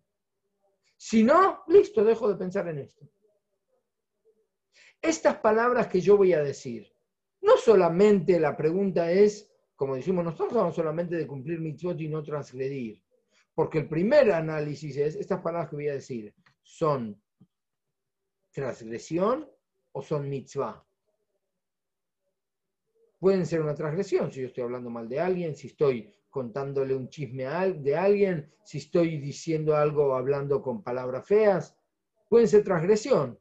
Si 1.05 1.25
no, 1.25 1.65
listo, 1.67 2.05
dejo 2.05 2.29
de 2.29 2.37
pensar 2.37 2.69
en 2.69 2.79
esto. 2.79 3.05
Estas 5.01 5.35
palabras 5.39 5.89
que 5.89 6.01
yo 6.01 6.17
voy 6.17 6.33
a 6.33 6.45
decir, 6.45 6.95
no 7.41 7.57
solamente 7.57 8.39
la 8.39 8.57
pregunta 8.57 9.11
es, 9.11 9.53
como 9.75 9.97
decimos, 9.97 10.25
nosotros 10.25 10.53
hablamos 10.53 10.77
solamente 10.77 11.17
de 11.17 11.27
cumplir 11.27 11.59
mitzvot 11.59 12.01
y 12.01 12.09
no 12.09 12.23
transgredir. 12.23 13.03
Porque 13.53 13.81
el 13.81 13.89
primer 13.89 14.31
análisis 14.31 14.97
es, 14.97 15.17
estas 15.17 15.41
palabras 15.41 15.71
que 15.71 15.77
voy 15.77 15.89
a 15.89 15.95
decir, 15.95 16.33
¿son 16.63 17.21
transgresión 18.53 19.51
o 19.91 20.03
son 20.03 20.29
mitzvah? 20.29 20.87
Pueden 23.19 23.45
ser 23.45 23.61
una 23.61 23.75
transgresión 23.75 24.31
si 24.31 24.41
yo 24.41 24.47
estoy 24.47 24.63
hablando 24.63 24.89
mal 24.89 25.09
de 25.09 25.19
alguien, 25.19 25.57
si 25.57 25.67
estoy 25.67 26.15
contándole 26.33 26.97
un 26.97 27.11
chisme 27.11 27.45
de 27.45 27.95
alguien, 27.95 28.51
si 28.65 28.79
estoy 28.79 29.19
diciendo 29.19 29.77
algo 29.77 30.07
o 30.07 30.15
hablando 30.15 30.63
con 30.63 30.83
palabras 30.83 31.27
feas, 31.27 31.77
pueden 32.29 32.49
ser 32.49 32.65
transgresión. 32.65 33.39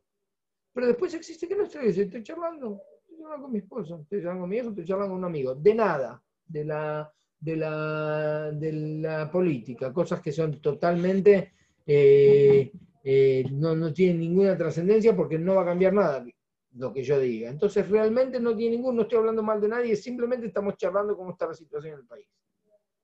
Pero 0.74 0.88
después 0.88 1.14
existe 1.14 1.48
que 1.48 1.56
no 1.56 1.64
estoy, 1.64 1.88
estoy 1.88 2.22
charlando, 2.22 2.82
estoy 3.02 3.18
charlando 3.18 3.44
con 3.44 3.52
mi 3.54 3.60
esposa, 3.60 3.98
estoy 4.02 4.20
charlando 4.20 4.42
con 4.42 4.50
mi 4.50 4.58
hijo, 4.58 4.70
estoy 4.70 4.86
charlando 4.86 5.14
con 5.14 5.20
un 5.20 5.26
amigo, 5.26 5.56
de 5.56 5.74
nada, 5.74 6.22
de 6.46 6.66
la, 6.66 7.12
de 7.40 7.56
la, 7.56 8.52
de 8.52 8.74
la 8.74 9.32
política, 9.32 9.94
cosas 9.94 10.22
que 10.22 10.34
son 10.34 10.62
totalmente, 10.62 11.54
eh, 11.88 12.74
eh, 13.04 13.46
no, 13.54 13.74
no 13.74 13.94
tienen 13.94 14.20
ninguna 14.20 14.58
trascendencia 14.58 15.16
porque 15.16 15.40
no 15.40 15.56
va 15.56 15.62
a 15.62 15.66
cambiar 15.66 15.94
nada 15.94 16.26
lo 16.74 16.92
que 16.92 17.04
yo 17.04 17.18
diga. 17.20 17.50
Entonces 17.50 17.90
realmente 17.90 18.38
no 18.38 18.54
tiene 18.54 18.76
ningún, 18.76 18.98
no 18.98 19.04
estoy 19.04 19.20
hablando 19.20 19.44
mal 19.44 19.62
de 19.62 19.70
nadie, 19.70 19.96
simplemente 19.96 20.48
estamos 20.48 20.76
charlando 20.76 21.16
cómo 21.16 21.32
está 21.32 21.48
la 21.48 21.54
situación 21.54 21.94
en 21.94 22.00
el 22.00 22.06
país 22.06 22.28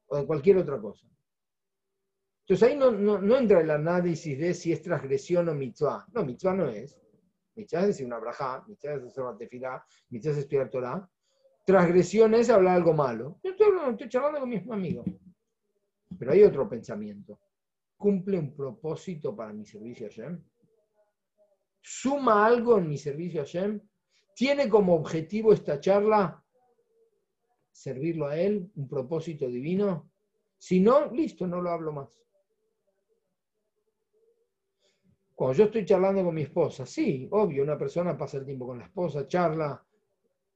o 0.07 0.17
de 0.17 0.25
cualquier 0.25 0.57
otra 0.57 0.79
cosa. 0.79 1.07
Entonces 2.41 2.69
ahí 2.69 2.77
no, 2.77 3.37
entra 3.37 3.59
el 3.59 3.69
análisis 3.69 4.39
de 4.39 4.53
si 4.53 4.71
es 4.71 4.81
transgresión 4.81 5.49
o 5.49 5.53
mitzvah. 5.53 6.05
No, 6.13 6.23
mitzvah 6.23 6.53
no 6.53 6.69
es. 6.69 6.97
Mitzvah 7.55 7.81
es 7.81 7.87
decir 7.87 8.05
una 8.05 8.19
braja, 8.19 8.63
mitzvah 8.67 8.93
es 8.93 9.03
hacer 9.03 9.23
una 9.23 9.37
tefilá, 9.37 9.85
mitzvah 10.09 10.31
es 10.31 10.37
estudiar 10.37 10.69
Torah. 10.69 11.09
Transgresión 11.65 12.33
es 12.35 12.49
hablar 12.49 12.77
algo 12.77 12.93
malo. 12.93 13.39
Yo 13.43 13.51
estoy, 13.51 13.67
estoy 13.91 14.07
charlando 14.07 14.39
con 14.39 14.49
mis 14.49 14.69
amigos. 14.69 15.05
Pero 16.17 16.31
hay 16.31 16.43
otro 16.43 16.69
pensamiento. 16.69 17.41
¿Cumple 17.97 18.39
un 18.39 18.55
propósito 18.55 19.35
para 19.35 19.51
mi 19.51 19.65
servicio 19.65 20.05
a 20.05 20.09
Hashem? 20.09 20.41
¿Suma 21.81 22.45
algo 22.45 22.77
en 22.77 22.87
mi 22.87 22.97
servicio 22.97 23.41
a 23.41 23.43
Hashem? 23.43 23.81
¿Tiene 24.33 24.69
como 24.69 24.95
objetivo 24.95 25.51
esta 25.51 25.81
charla 25.81 26.41
servirlo 27.77 28.25
a 28.25 28.35
Él, 28.35 28.71
un 28.75 28.87
propósito 28.87 29.47
divino. 29.47 30.09
Si 30.57 30.79
no, 30.79 31.11
listo, 31.11 31.45
no 31.45 31.61
lo 31.61 31.69
hablo 31.69 31.93
más. 31.93 32.09
Cuando 35.35 35.55
yo 35.55 35.65
estoy 35.65 35.85
charlando 35.85 36.23
con 36.23 36.33
mi 36.33 36.41
esposa, 36.41 36.87
sí, 36.87 37.27
obvio, 37.29 37.61
una 37.61 37.77
persona 37.77 38.17
pasa 38.17 38.37
el 38.37 38.45
tiempo 38.45 38.65
con 38.65 38.79
la 38.79 38.85
esposa, 38.85 39.27
charla, 39.27 39.85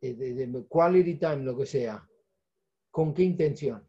eh, 0.02 0.16
de, 0.16 0.66
quality 0.68 1.20
time, 1.20 1.44
lo 1.44 1.56
que 1.56 1.68
sea. 1.68 2.04
¿Con 2.90 3.14
qué 3.14 3.22
intención? 3.22 3.88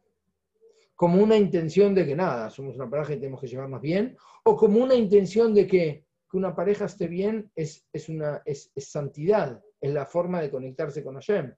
Como 0.95 1.23
una 1.23 1.39
intención 1.39 1.95
de 1.95 2.05
que 2.05 2.15
nada, 2.15 2.51
somos 2.51 2.77
una 2.77 2.91
pareja 2.91 3.15
y 3.15 3.17
tenemos 3.17 3.41
que 3.41 3.47
llevarnos 3.47 3.81
bien, 3.81 4.15
o 4.45 4.55
como 4.55 4.85
una 4.85 4.95
intención 4.95 5.55
de 5.55 5.67
que, 5.67 6.05
que 6.31 6.37
una 6.37 6.55
pareja 6.55 6.85
esté 6.85 7.09
bien 7.09 7.51
es, 7.55 7.87
es 7.95 8.11
una, 8.11 8.43
es, 8.45 8.71
es, 8.75 8.91
santidad, 8.91 9.65
es 9.81 9.93
la 9.95 10.05
forma 10.05 10.43
de 10.43 10.51
conectarse 10.51 11.03
con 11.03 11.15
Hashem 11.15 11.55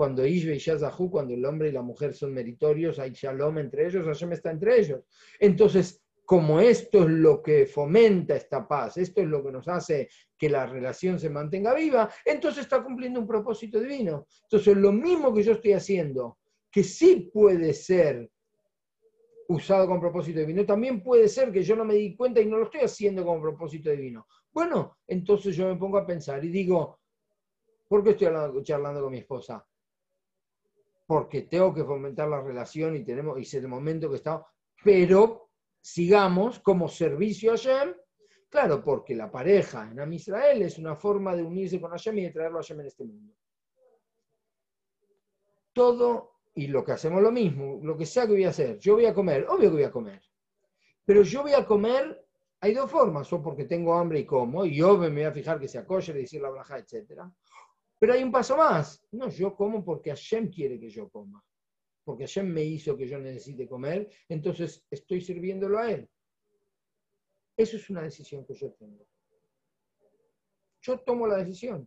cuando 0.00 0.24
Ishve 0.24 0.54
y 0.54 0.58
Shazahu, 0.58 1.10
cuando 1.10 1.34
el 1.34 1.44
hombre 1.44 1.68
y 1.68 1.72
la 1.72 1.82
mujer 1.82 2.14
son 2.14 2.32
meritorios, 2.32 2.98
hay 2.98 3.10
shalom 3.10 3.58
entre 3.58 3.86
ellos, 3.86 4.06
Hashem 4.06 4.32
está 4.32 4.50
entre 4.50 4.80
ellos. 4.80 5.04
Entonces, 5.38 6.02
como 6.24 6.58
esto 6.58 7.02
es 7.02 7.10
lo 7.10 7.42
que 7.42 7.66
fomenta 7.66 8.34
esta 8.34 8.66
paz, 8.66 8.96
esto 8.96 9.20
es 9.20 9.28
lo 9.28 9.44
que 9.44 9.52
nos 9.52 9.68
hace 9.68 10.08
que 10.38 10.48
la 10.48 10.64
relación 10.64 11.18
se 11.18 11.28
mantenga 11.28 11.74
viva, 11.74 12.08
entonces 12.24 12.62
está 12.62 12.82
cumpliendo 12.82 13.20
un 13.20 13.26
propósito 13.26 13.78
divino. 13.78 14.26
Entonces, 14.44 14.74
lo 14.74 14.90
mismo 14.90 15.34
que 15.34 15.42
yo 15.42 15.52
estoy 15.52 15.72
haciendo, 15.72 16.38
que 16.72 16.82
sí 16.82 17.30
puede 17.30 17.74
ser 17.74 18.30
usado 19.48 19.86
con 19.86 20.00
propósito 20.00 20.40
divino, 20.40 20.64
también 20.64 21.02
puede 21.02 21.28
ser 21.28 21.52
que 21.52 21.62
yo 21.62 21.76
no 21.76 21.84
me 21.84 21.92
di 21.92 22.16
cuenta 22.16 22.40
y 22.40 22.46
no 22.46 22.56
lo 22.56 22.64
estoy 22.64 22.80
haciendo 22.80 23.22
con 23.22 23.42
propósito 23.42 23.90
divino. 23.90 24.26
Bueno, 24.50 24.96
entonces 25.06 25.54
yo 25.54 25.68
me 25.68 25.76
pongo 25.76 25.98
a 25.98 26.06
pensar 26.06 26.42
y 26.42 26.48
digo, 26.48 27.00
¿por 27.86 28.02
qué 28.02 28.12
estoy 28.12 28.28
charlando 28.62 29.02
con 29.02 29.12
mi 29.12 29.18
esposa? 29.18 29.62
Porque 31.10 31.42
tengo 31.42 31.74
que 31.74 31.82
fomentar 31.82 32.28
la 32.28 32.40
relación 32.40 32.94
y 32.94 33.02
tenemos, 33.02 33.36
y 33.36 33.42
es 33.42 33.54
el 33.54 33.66
momento 33.66 34.08
que 34.08 34.14
estamos, 34.14 34.46
pero 34.84 35.50
sigamos 35.80 36.60
como 36.60 36.86
servicio 36.86 37.50
a 37.50 37.56
Hashem, 37.56 37.96
claro, 38.48 38.80
porque 38.80 39.16
la 39.16 39.28
pareja 39.28 39.90
en 39.90 39.98
Am 39.98 40.12
Israel 40.12 40.62
es 40.62 40.78
una 40.78 40.94
forma 40.94 41.34
de 41.34 41.42
unirse 41.42 41.80
con 41.80 41.90
Hashem 41.90 42.16
y 42.18 42.22
de 42.26 42.30
traerlo 42.30 42.58
a 42.58 42.62
Hashem 42.62 42.78
en 42.78 42.86
este 42.86 43.02
mundo. 43.02 43.34
Todo, 45.72 46.42
y 46.54 46.68
lo 46.68 46.84
que 46.84 46.92
hacemos 46.92 47.20
lo 47.20 47.32
mismo, 47.32 47.80
lo 47.82 47.96
que 47.96 48.06
sea 48.06 48.28
que 48.28 48.34
voy 48.34 48.44
a 48.44 48.50
hacer, 48.50 48.78
yo 48.78 48.94
voy 48.94 49.06
a 49.06 49.12
comer, 49.12 49.46
obvio 49.48 49.70
que 49.70 49.76
voy 49.78 49.82
a 49.82 49.90
comer, 49.90 50.22
pero 51.04 51.22
yo 51.22 51.42
voy 51.42 51.54
a 51.54 51.66
comer, 51.66 52.24
hay 52.60 52.72
dos 52.72 52.88
formas, 52.88 53.32
o 53.32 53.42
porque 53.42 53.64
tengo 53.64 53.94
hambre 53.94 54.20
y 54.20 54.24
como, 54.24 54.64
y 54.64 54.76
yo 54.76 54.96
me 54.96 55.10
voy 55.10 55.24
a 55.24 55.32
fijar 55.32 55.58
que 55.58 55.66
sea 55.66 55.84
kosher 55.84 56.14
y 56.18 56.20
decir 56.20 56.40
la 56.40 56.50
braja, 56.50 56.78
etcétera 56.78 57.28
pero 58.00 58.14
hay 58.14 58.22
un 58.22 58.32
paso 58.32 58.56
más. 58.56 59.06
No, 59.12 59.28
yo 59.28 59.54
como 59.54 59.84
porque 59.84 60.08
Hashem 60.10 60.50
quiere 60.50 60.80
que 60.80 60.88
yo 60.88 61.10
coma. 61.10 61.44
Porque 62.02 62.24
Hashem 62.24 62.48
me 62.48 62.64
hizo 62.64 62.96
que 62.96 63.06
yo 63.06 63.18
necesite 63.18 63.68
comer, 63.68 64.10
entonces 64.26 64.86
estoy 64.90 65.20
sirviéndolo 65.20 65.78
a 65.78 65.92
Él. 65.92 66.08
Eso 67.54 67.76
es 67.76 67.90
una 67.90 68.02
decisión 68.02 68.46
que 68.46 68.54
yo 68.54 68.72
tengo. 68.72 69.06
Yo 70.80 70.98
tomo 71.00 71.26
la 71.26 71.36
decisión. 71.36 71.86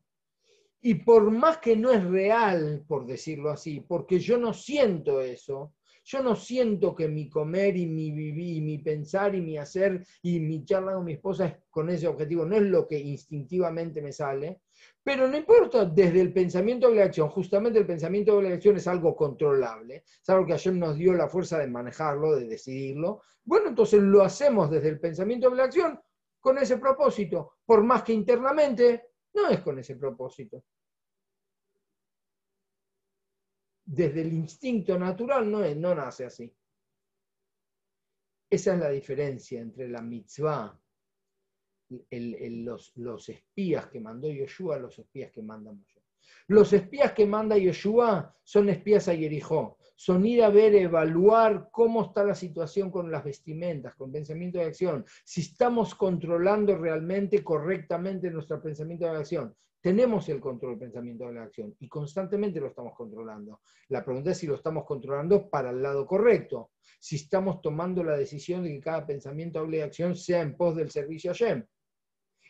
Y 0.82 0.94
por 0.96 1.32
más 1.32 1.58
que 1.58 1.76
no 1.76 1.92
es 1.92 2.04
real, 2.04 2.86
por 2.88 3.08
decirlo 3.08 3.50
así, 3.50 3.82
porque 3.82 4.20
yo 4.20 4.38
no 4.38 4.54
siento 4.54 5.20
eso, 5.20 5.74
yo 6.04 6.22
no 6.22 6.36
siento 6.36 6.94
que 6.94 7.08
mi 7.08 7.30
comer 7.30 7.78
y 7.78 7.86
mi 7.88 8.12
vivir, 8.12 8.58
y 8.58 8.62
mi 8.62 8.78
pensar 8.80 9.36
y 9.36 9.42
mi 9.42 9.58
hacer 9.58 10.06
y 10.22 10.40
mi 10.40 10.66
charla 10.66 10.94
con 10.94 11.06
mi 11.06 11.14
esposa 11.14 11.46
es 11.46 11.56
con 11.70 11.90
ese 11.90 12.08
objetivo, 12.08 12.46
no 12.46 12.56
es 12.56 12.64
lo 12.64 12.88
que 12.88 13.00
instintivamente 13.00 14.02
me 14.02 14.12
sale, 14.12 14.62
pero 15.04 15.28
no 15.28 15.38
importa, 15.38 15.86
desde 15.86 16.22
el 16.22 16.34
pensamiento 16.34 16.90
de 16.90 16.96
la 16.96 17.06
acción, 17.06 17.30
justamente 17.30 17.80
el 17.80 17.86
pensamiento 17.86 18.38
de 18.38 18.50
la 18.50 18.56
acción 18.56 18.78
es 18.78 18.88
algo 18.88 19.16
controlable, 19.16 20.04
es 20.22 20.30
algo 20.30 20.46
que 20.46 20.54
ayer 20.54 20.74
nos 20.74 20.98
dio 20.98 21.14
la 21.14 21.28
fuerza 21.28 21.58
de 21.60 21.68
manejarlo, 21.68 22.36
de 22.36 22.48
decidirlo. 22.48 23.22
Bueno, 23.44 23.70
entonces 23.70 24.02
lo 24.02 24.22
hacemos 24.22 24.70
desde 24.70 24.90
el 24.90 25.00
pensamiento 25.00 25.50
de 25.50 25.56
la 25.58 25.66
acción 25.66 26.00
con 26.40 26.58
ese 26.58 26.78
propósito, 26.78 27.54
por 27.66 27.84
más 27.84 28.04
que 28.04 28.14
internamente 28.14 29.12
no 29.34 29.50
es 29.50 29.62
con 29.62 29.80
ese 29.80 29.96
propósito. 29.96 30.64
Desde 33.86 34.22
el 34.22 34.34
instinto 34.34 34.98
natural 34.98 35.50
no, 35.52 35.96
nace 35.96 36.26
así. 36.26 36.54
Esa 38.50 38.74
es 38.74 38.80
la 38.80 38.90
diferencia 38.90 39.60
entre 39.60 39.90
la 39.90 40.02
mitzvah 40.02 40.80
los, 42.96 43.30
espías 43.30 43.88
que 43.88 44.00
mandó 44.00 44.30
Yoshua, 44.30 44.80
los 44.80 44.98
espías 44.98 45.32
que 45.32 45.42
manda 45.42 45.72
Moshe. 45.72 46.02
Los 46.48 46.74
espías 46.74 47.12
que 47.14 47.26
manda 47.26 47.58
Yoshua 47.58 48.36
son 48.44 48.70
espías 48.70 49.08
a 49.08 49.16
Jericó, 49.16 49.78
son 49.96 50.26
ir 50.26 50.44
a 50.44 50.50
ver, 50.50 50.76
evaluar 50.76 51.70
cómo 51.72 52.06
está 52.06 52.24
la 52.24 52.36
situación 52.36 52.90
con 52.90 53.12
las 53.12 53.24
vestimentas, 53.24 53.96
con 53.96 54.12
pensamiento 54.12 54.58
de 54.58 54.66
acción, 54.66 55.06
si 55.24 55.42
estamos 55.42 55.96
controlando 55.96 56.78
realmente 56.78 57.44
correctamente 57.44 58.30
nuestro 58.30 58.62
pensamiento 58.62 59.06
de 59.06 59.18
acción. 59.18 59.56
Tenemos 59.84 60.30
el 60.30 60.40
control 60.40 60.72
del 60.72 60.80
pensamiento 60.80 61.28
de 61.28 61.34
la 61.34 61.44
acción 61.44 61.76
y 61.78 61.90
constantemente 61.90 62.62
lo 62.62 62.68
estamos 62.68 62.96
controlando. 62.96 63.60
La 63.90 64.02
pregunta 64.02 64.32
es 64.32 64.38
si 64.38 64.48
lo 64.48 64.56
estamos 64.56 64.86
controlando 64.86 65.50
para 65.50 65.72
el 65.72 65.84
lado 65.84 66.06
correcto, 66.06 66.72
si 67.02 67.18
estamos 67.18 67.60
tomando 67.60 68.02
la 68.02 68.16
decisión 68.16 68.64
de 68.64 68.70
que 68.70 68.80
cada 68.80 69.06
pensamiento 69.06 69.62
o 69.62 69.84
acción 69.84 70.16
sea 70.16 70.42
en 70.42 70.56
pos 70.56 70.78
del 70.78 70.90
servicio 70.90 71.32
a 71.32 71.34
Shem 71.34 71.66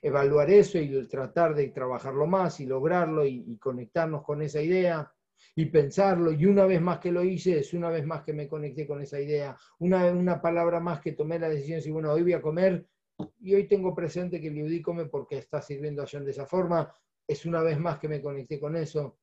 evaluar 0.04 0.52
eso 0.52 0.78
y 0.78 1.08
tratar 1.08 1.56
de 1.56 1.70
trabajarlo 1.70 2.28
más 2.28 2.60
y 2.60 2.68
lograrlo 2.68 3.26
y, 3.26 3.58
conectarnos 3.58 4.22
con 4.22 4.44
esa 4.44 4.62
idea 4.62 5.12
y 5.56 5.66
pensarlo. 5.66 6.34
Y 6.34 6.46
una 6.46 6.66
vez 6.66 6.82
más 6.82 7.00
que 7.00 7.12
lo 7.12 7.24
hice, 7.24 7.58
es 7.58 7.74
una 7.74 7.90
vez 7.90 8.06
más 8.06 8.22
que 8.22 8.34
me 8.34 8.48
conecté 8.48 8.86
con 8.86 9.02
esa 9.02 9.20
idea. 9.20 9.58
Una, 9.80 10.06
una 10.12 10.40
palabra 10.40 10.80
más 10.80 11.00
que 11.00 11.14
tomé 11.14 11.40
la 11.40 11.50
decisión, 11.50 11.82
si 11.82 11.90
bueno, 11.90 12.12
hoy 12.12 12.22
voy 12.22 12.34
a 12.34 12.42
comer 12.44 12.86
y 13.40 13.56
hoy 13.56 13.68
tengo 13.68 13.96
presente 13.96 14.40
que 14.40 14.50
el 14.50 14.56
Yudí 14.56 14.84
come 14.84 15.06
porque 15.06 15.38
está 15.38 15.62
sirviendo 15.62 16.04
a 16.04 16.06
de 16.06 16.32
esa 16.32 16.46
forma. 16.46 16.94
Es 17.28 17.46
una 17.46 17.62
vez 17.62 17.80
más 17.80 18.00
que 18.00 18.08
me 18.08 18.22
conecté 18.22 18.60
con 18.60 18.76
eso. 18.76 19.20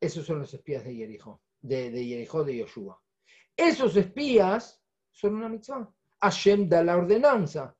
Esos 0.00 0.26
son 0.26 0.40
los 0.40 0.52
espías 0.52 0.84
de 0.84 0.94
Jericó, 0.94 1.42
de, 1.60 1.90
de 1.90 2.04
Jericó 2.04 2.44
de 2.44 2.58
Yoshua. 2.58 3.00
Esos 3.56 3.96
espías 3.96 4.82
son 5.10 5.36
una 5.36 5.48
mitzvah. 5.48 5.88
Hashem 6.20 6.68
da 6.68 6.82
la 6.82 6.96
ordenanza. 6.96 7.76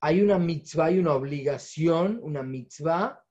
Hay 0.00 0.20
una 0.20 0.38
mitzvah, 0.38 0.86
hay 0.86 0.98
una 0.98 1.14
obligación, 1.14 2.20
una 2.22 2.42
mitzvah. 2.42 3.24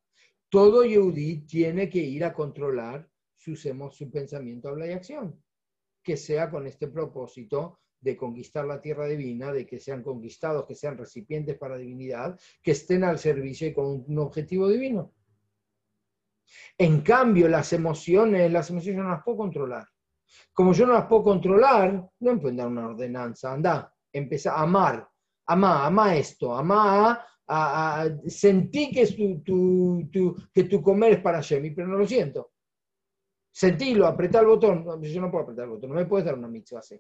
Todo 0.50 0.84
Yehudi 0.84 1.46
tiene 1.46 1.90
que 1.90 2.00
ir 2.00 2.26
a 2.26 2.34
controlar 2.34 3.10
sus, 3.36 3.62
su 3.62 4.12
pensamiento, 4.12 4.70
habla 4.70 4.88
y 4.88 4.92
acción. 4.92 5.44
Que 6.04 6.18
sea 6.18 6.50
con 6.50 6.68
este 6.68 6.88
propósito 6.88 7.81
de 8.02 8.18
conquistar 8.18 8.66
la 8.66 8.82
tierra 8.82 9.08
divina, 9.08 9.54
de 9.54 9.66
que 9.66 9.80
sean 9.80 10.02
conquistados, 10.02 10.66
que 10.66 10.76
sean 10.76 10.98
recipientes 10.98 11.58
para 11.58 11.78
divinidad, 11.78 12.38
que 12.62 12.72
estén 12.72 13.04
al 13.04 13.20
servicio 13.20 13.68
y 13.68 13.74
con 13.74 14.04
un 14.08 14.20
objetivo 14.20 14.68
divino. 14.68 15.14
En 16.78 17.02
cambio, 17.02 17.48
las 17.48 17.72
emociones, 17.74 18.52
las 18.52 18.70
emociones 18.70 18.98
yo 18.98 19.04
no 19.04 19.10
las 19.12 19.24
puedo 19.24 19.38
controlar. 19.38 19.88
Como 20.54 20.74
yo 20.74 20.86
no 20.86 20.94
las 20.94 21.06
puedo 21.06 21.24
controlar, 21.24 21.94
no 22.20 22.34
me 22.34 22.40
pueden 22.40 22.58
dar 22.58 22.68
una 22.68 22.88
ordenanza. 22.88 23.54
Anda, 23.54 23.94
empieza 24.12 24.54
a 24.54 24.64
amar, 24.64 25.08
ama, 25.46 25.86
ama 25.86 26.16
esto, 26.16 26.56
ama 26.56 27.24
a, 27.48 28.10
sentí 28.28 28.92
que, 28.92 29.06
tu, 29.44 30.36
que 30.54 30.64
tu 30.64 30.82
comer 30.82 31.14
es 31.14 31.20
para 31.20 31.42
Shemi, 31.42 31.72
pero 31.72 31.88
no 31.88 31.98
lo 31.98 32.08
siento. 32.08 32.52
Sentilo, 33.52 34.08
apretá 34.08 34.40
el 34.40 34.48
botón. 34.48 35.02
Yo 35.02 35.22
no 35.22 35.30
puedo 35.30 35.44
apretar 35.44 35.66
el 35.66 35.72
botón, 35.72 35.90
no 35.90 35.96
me 35.98 36.06
puedes 36.06 36.26
dar 36.26 36.36
una 36.36 36.48
mitzvah 36.48 36.80
así. 36.80 37.00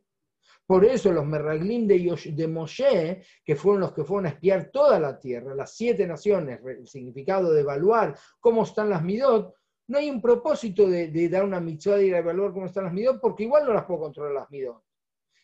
Por 0.65 0.85
eso 0.85 1.11
los 1.11 1.25
Merraglim 1.25 1.87
de, 1.87 2.31
de 2.33 2.47
Moshe, 2.47 3.23
que 3.43 3.55
fueron 3.55 3.81
los 3.81 3.93
que 3.93 4.03
fueron 4.03 4.27
a 4.27 4.29
espiar 4.29 4.69
toda 4.71 4.99
la 4.99 5.19
tierra, 5.19 5.53
las 5.53 5.75
siete 5.75 6.07
naciones, 6.07 6.61
el 6.65 6.87
significado 6.87 7.51
de 7.51 7.61
evaluar 7.61 8.17
cómo 8.39 8.63
están 8.63 8.89
las 8.89 9.03
midot, 9.03 9.53
no 9.91 9.97
hay 9.97 10.09
un 10.09 10.21
propósito 10.21 10.89
de, 10.89 11.29
dar 11.29 11.43
una 11.43 11.59
mitzvah 11.59 11.97
de 11.97 12.07
ir 12.07 12.15
a 12.15 12.19
evaluar 12.19 12.53
cómo 12.53 12.65
están 12.65 12.85
las 12.85 12.93
midot, 12.93 13.19
porque 13.19 13.43
igual 13.43 13.65
no 13.65 13.73
las 13.73 13.83
puedo 13.83 13.99
controlar 13.99 14.33
las 14.33 14.49
midot. 14.49 14.81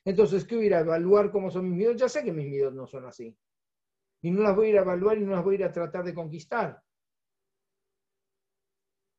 Entonces, 0.06 0.46
¿qué 0.46 0.56
voy 0.56 0.64
a 0.64 0.68
ir 0.68 0.76
a 0.76 0.80
evaluar 0.80 1.32
cómo 1.32 1.52
son 1.52 1.70
mis 1.70 1.78
midot? 1.78 1.98
Ya 1.98 2.08
sé 2.08 2.24
que 2.24 2.32
mis 2.32 2.48
midot 2.48 2.74
no 2.74 2.88
son 2.88 3.06
así. 3.06 3.38
Y 4.22 4.32
no 4.32 4.42
las 4.42 4.56
voy 4.56 4.68
a 4.68 4.70
ir 4.70 4.78
a 4.78 4.82
evaluar 4.84 5.18
y 5.18 5.26
no 5.26 5.32
las 5.32 5.44
voy 5.44 5.56
a 5.56 5.58
ir 5.60 5.64
a 5.66 5.72
tratar 5.74 6.06
de 6.06 6.14
conquistar. 6.14 6.82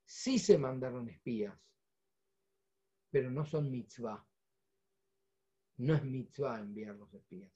Sí 0.06 0.38
se 0.38 0.56
mandaron 0.56 1.06
espías, 1.10 1.54
pero 3.10 3.30
no 3.30 3.44
son 3.44 3.70
mitzvah. 3.70 4.26
No 5.78 5.94
es 5.94 6.04
mitzvah 6.04 6.60
enviar 6.60 6.96
los 6.96 7.12
espías. 7.14 7.50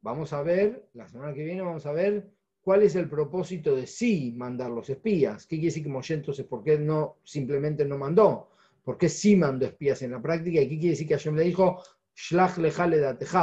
Vamos 0.00 0.32
a 0.32 0.42
ver, 0.42 0.88
la 0.94 1.08
semana 1.08 1.34
que 1.34 1.44
viene 1.44 1.62
vamos 1.62 1.84
a 1.84 1.92
ver 1.92 2.30
cuál 2.60 2.82
es 2.82 2.96
el 2.96 3.08
propósito 3.08 3.76
de 3.76 3.86
sí 3.86 4.32
mandar 4.36 4.70
los 4.70 4.88
espías. 4.88 5.46
¿Qué 5.46 5.56
quiere 5.56 5.66
decir 5.66 5.82
que 5.82 5.88
Moshe 5.88 6.14
entonces 6.14 6.46
por 6.46 6.62
qué 6.62 6.78
no 6.78 7.18
simplemente 7.22 7.84
no 7.84 7.98
mandó? 7.98 8.50
¿Por 8.82 8.96
qué 8.96 9.08
sí 9.08 9.36
mandó 9.36 9.66
espías 9.66 10.00
en 10.02 10.12
la 10.12 10.22
práctica? 10.22 10.60
¿Y 10.60 10.68
qué 10.68 10.78
quiere 10.78 10.90
decir 10.90 11.08
que 11.08 11.14
Hashem 11.14 11.34
le 11.36 11.44
dijo, 11.44 11.82
Shlach 12.14 12.56
lejale 12.58 13.00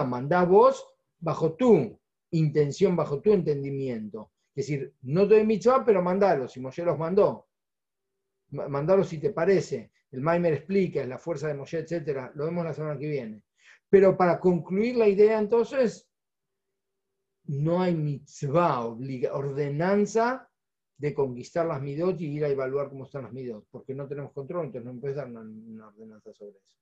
mandá 0.08 0.46
vos 0.46 0.86
bajo 1.20 1.54
tu 1.54 2.00
intención, 2.32 2.96
bajo 2.96 3.22
tu 3.22 3.34
entendimiento? 3.34 4.32
Es 4.56 4.68
decir, 4.68 4.94
no 5.02 5.28
te 5.28 5.36
doy 5.36 5.46
mitzvah, 5.46 5.84
pero 5.86 6.02
mandalos, 6.02 6.52
si 6.52 6.60
Moshe 6.60 6.84
los 6.84 6.98
mandó. 6.98 7.48
Mandalos 8.54 9.10
si 9.10 9.20
te 9.20 9.32
parece 9.32 9.92
el 10.14 10.22
Maimer 10.22 10.54
explica, 10.54 11.02
es 11.02 11.08
la 11.08 11.18
fuerza 11.18 11.48
de 11.48 11.56
Moshe, 11.56 11.80
etc. 11.80 12.32
Lo 12.36 12.46
vemos 12.46 12.64
la 12.64 12.74
semana 12.74 13.00
que 13.00 13.08
viene. 13.08 13.44
Pero 13.90 14.16
para 14.16 14.40
concluir 14.40 14.96
la 14.96 15.08
idea, 15.08 15.40
entonces, 15.40 16.08
no 17.46 17.82
hay 17.82 17.96
mitzvah, 17.96 18.86
ordenanza 18.86 20.48
de 20.98 21.14
conquistar 21.16 21.66
las 21.66 21.82
midot 21.82 22.22
y 22.22 22.28
ir 22.28 22.46
a 22.46 22.50
evaluar 22.50 22.90
cómo 22.90 23.06
están 23.06 23.24
las 23.24 23.34
midot, 23.34 23.66
porque 23.72 23.96
no 23.96 24.08
tenemos 24.08 24.32
control, 24.34 24.68
entonces 24.68 24.94
no 24.94 25.02
puedes 25.02 25.18
dar 25.18 25.28
una, 25.28 25.88
ordenanza 25.88 26.32
sobre 26.32 26.60
eso. 26.60 26.78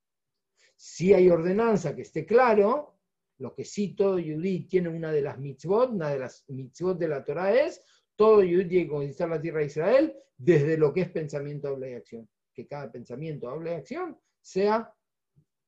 Si 0.75 1.13
hay 1.13 1.29
ordenanza 1.29 1.95
que 1.95 2.01
esté 2.01 2.25
claro, 2.25 2.97
lo 3.37 3.55
que 3.55 3.63
sí 3.63 3.95
todo 3.95 4.19
Yudí 4.19 4.67
tiene 4.67 4.89
una 4.89 5.11
de 5.11 5.21
las 5.21 5.39
mitzvot, 5.39 5.91
una 5.91 6.09
de 6.09 6.19
las 6.19 6.43
mitzvot 6.49 6.99
de 6.99 7.07
la 7.07 7.23
Torah 7.23 7.53
es, 7.53 7.81
todo 8.21 8.41
tiene 8.41 8.69
que 8.69 8.87
conquistar 8.87 9.29
la 9.29 9.41
tierra 9.41 9.61
de 9.61 9.65
Israel 9.65 10.15
desde 10.37 10.77
lo 10.77 10.93
que 10.93 11.01
es 11.01 11.09
pensamiento, 11.09 11.69
habla 11.69 11.89
y 11.89 11.93
acción 11.93 12.29
que 12.53 12.67
cada 12.67 12.91
pensamiento, 12.91 13.49
habla 13.49 13.71
de 13.71 13.77
acción, 13.77 14.19
sea 14.39 14.93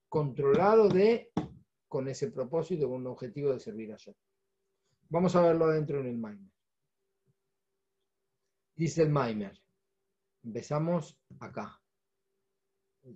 controlado 0.07 0.87
de, 0.87 1.31
con 1.87 2.07
ese 2.07 2.29
propósito, 2.29 2.87
con 2.87 3.01
un 3.01 3.07
objetivo 3.07 3.51
de 3.51 3.59
servir 3.59 3.91
a 3.91 3.97
Dios. 3.97 4.15
Vamos 5.09 5.35
a 5.35 5.41
verlo 5.41 5.65
adentro 5.65 5.99
en 5.99 6.05
el 6.05 6.17
Maimer. 6.19 6.51
Dice 8.75 9.01
el 9.01 9.09
Maimer. 9.09 9.59
Empezamos 10.43 11.17
acá. 11.39 11.81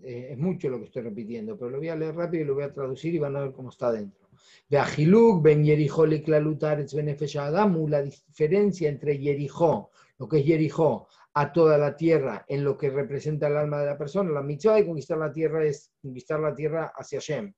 Eh, 0.03 0.29
es 0.31 0.37
mucho 0.39 0.67
lo 0.67 0.79
que 0.79 0.85
estoy 0.85 1.03
repitiendo, 1.03 1.59
pero 1.59 1.69
lo 1.69 1.77
voy 1.77 1.89
a 1.89 1.95
leer 1.95 2.15
rápido 2.15 2.43
y 2.43 2.47
lo 2.47 2.55
voy 2.55 2.63
a 2.63 2.73
traducir 2.73 3.13
y 3.13 3.19
van 3.19 3.35
a 3.35 3.41
ver 3.41 3.51
cómo 3.51 3.69
está 3.69 3.91
dentro. 3.91 4.26
Veajiluk, 4.69 5.41
ben 5.43 5.63
Yerijó, 5.63 6.05
la 6.05 8.01
diferencia 8.01 8.89
entre 8.89 9.17
Yerijó, 9.17 9.91
lo 10.17 10.27
que 10.27 10.39
es 10.39 10.45
Yerijó, 10.45 11.07
a 11.33 11.53
toda 11.53 11.77
la 11.77 11.95
tierra 11.95 12.43
en 12.47 12.63
lo 12.63 12.75
que 12.75 12.89
representa 12.89 13.47
el 13.47 13.57
alma 13.57 13.79
de 13.79 13.85
la 13.85 13.97
persona. 13.97 14.31
La 14.31 14.41
mitzvah 14.41 14.75
de 14.75 14.85
conquistar 14.85 15.19
la 15.19 15.31
tierra 15.31 15.63
es 15.63 15.91
conquistar 16.01 16.39
la 16.39 16.55
tierra 16.55 16.91
hacia 16.95 17.19
Shem. 17.19 17.53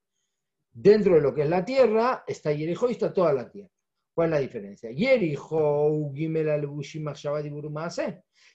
Dentro 0.71 1.15
de 1.15 1.21
lo 1.21 1.33
que 1.33 1.43
es 1.43 1.49
la 1.49 1.63
tierra 1.63 2.23
está 2.27 2.53
Jericó 2.53 2.89
y 2.89 2.91
está 2.91 3.13
toda 3.13 3.31
la 3.33 3.49
tierra. 3.49 3.71
¿Cuál 4.13 4.27
es 4.27 4.31
la 4.31 4.39
diferencia? 4.39 4.89
Jericó, 4.93 6.11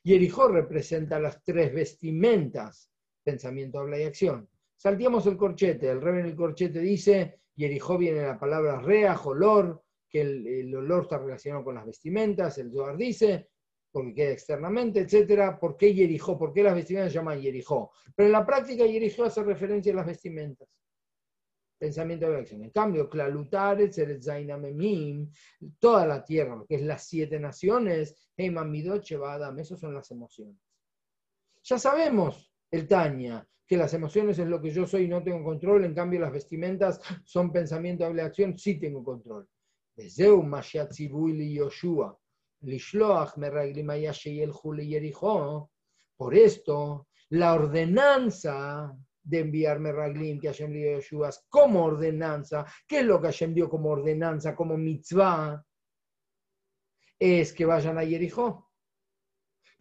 Jericó 0.05 0.49
representa 0.49 1.19
las 1.19 1.43
tres 1.43 1.73
vestimentas, 1.73 2.91
pensamiento, 3.25 3.79
habla 3.79 3.99
y 3.99 4.03
acción. 4.03 4.47
Salteamos 4.77 5.27
el 5.27 5.39
corchete. 5.39 5.89
El 5.89 6.03
rey 6.03 6.21
en 6.21 6.27
el 6.27 6.37
corchete 6.37 6.81
dice, 6.81 7.41
Jericó 7.57 7.97
viene 7.99 8.23
la 8.23 8.39
palabra 8.39 8.81
rea, 8.81 9.19
olor, 9.25 9.83
que 10.09 10.21
el, 10.21 10.75
olor 10.75 11.05
está 11.05 11.19
relacionado 11.19 11.65
con 11.65 11.75
las 11.75 11.87
vestimentas. 11.87 12.59
El 12.59 12.73
Zohar 12.73 12.97
dice, 12.97 13.51
porque 13.91 14.15
queda 14.15 14.31
externamente, 14.33 15.01
etcétera. 15.01 15.59
¿Por 15.59 15.77
qué 15.77 15.95
Yerijó? 15.95 16.39
¿Por 16.39 16.53
qué 16.53 16.63
las 16.63 16.75
vestimentas 16.75 17.13
se 17.13 17.19
llaman 17.19 17.41
Yerijó? 17.41 17.91
Pero 18.15 18.27
en 18.27 18.33
la 18.33 18.45
práctica 18.47 18.87
Yerijó 18.87 19.25
hace 19.25 19.43
referencia 19.43 19.93
a 19.93 19.97
las 19.97 20.07
vestimentas. 20.07 20.69
Pensamiento 21.79 22.31
de 22.31 22.39
acción. 22.39 22.63
En 22.63 22.71
cambio, 22.71 23.09
Klalutaret, 23.09 23.93
Memim, 24.59 25.31
toda 25.79 26.07
la 26.07 26.25
tierra, 26.25 26.65
que 26.69 26.77
es 26.77 26.83
las 26.83 27.05
siete 27.07 27.39
naciones, 27.39 28.17
Heimamidot, 28.37 29.05
Adam, 29.25 29.59
esos 29.59 29.81
son 29.81 29.95
las 29.95 30.11
emociones. 30.11 30.57
Ya 31.63 31.79
sabemos, 31.79 32.53
el 32.71 32.87
Tania, 32.87 33.47
que 33.67 33.77
las 33.77 33.95
emociones 33.95 34.39
es 34.39 34.47
lo 34.47 34.61
que 34.61 34.71
yo 34.71 34.87
soy 34.87 35.05
y 35.05 35.09
no 35.09 35.23
tengo 35.23 35.43
control, 35.43 35.85
en 35.85 35.95
cambio 35.95 36.21
las 36.21 36.33
vestimentas 36.33 37.01
son 37.25 37.53
pensamiento, 37.53 38.11
de 38.13 38.23
acción, 38.23 38.59
sí 38.59 38.79
tengo 38.79 39.03
control. 39.03 39.49
Por 46.17 46.35
esto, 46.35 47.09
la 47.31 47.55
ordenanza 47.55 48.97
de 49.23 49.39
enviar 49.39 49.81
Meraglim 49.81 50.39
que 50.39 50.49
Hashem 50.49 50.73
dio 50.73 51.25
a 51.25 51.31
como 51.49 51.85
ordenanza, 51.85 52.67
¿qué 52.87 53.01
es 53.01 53.07
lo 53.07 53.21
que 53.21 53.29
Hashem 53.29 53.55
dio 53.55 53.69
como 53.69 53.91
ordenanza, 53.91 54.55
como 54.55 54.77
mitzvah? 54.77 55.65
Es 57.19 57.53
que 57.53 57.65
vayan 57.65 57.99
a 57.99 58.05
Jericó. 58.05 58.71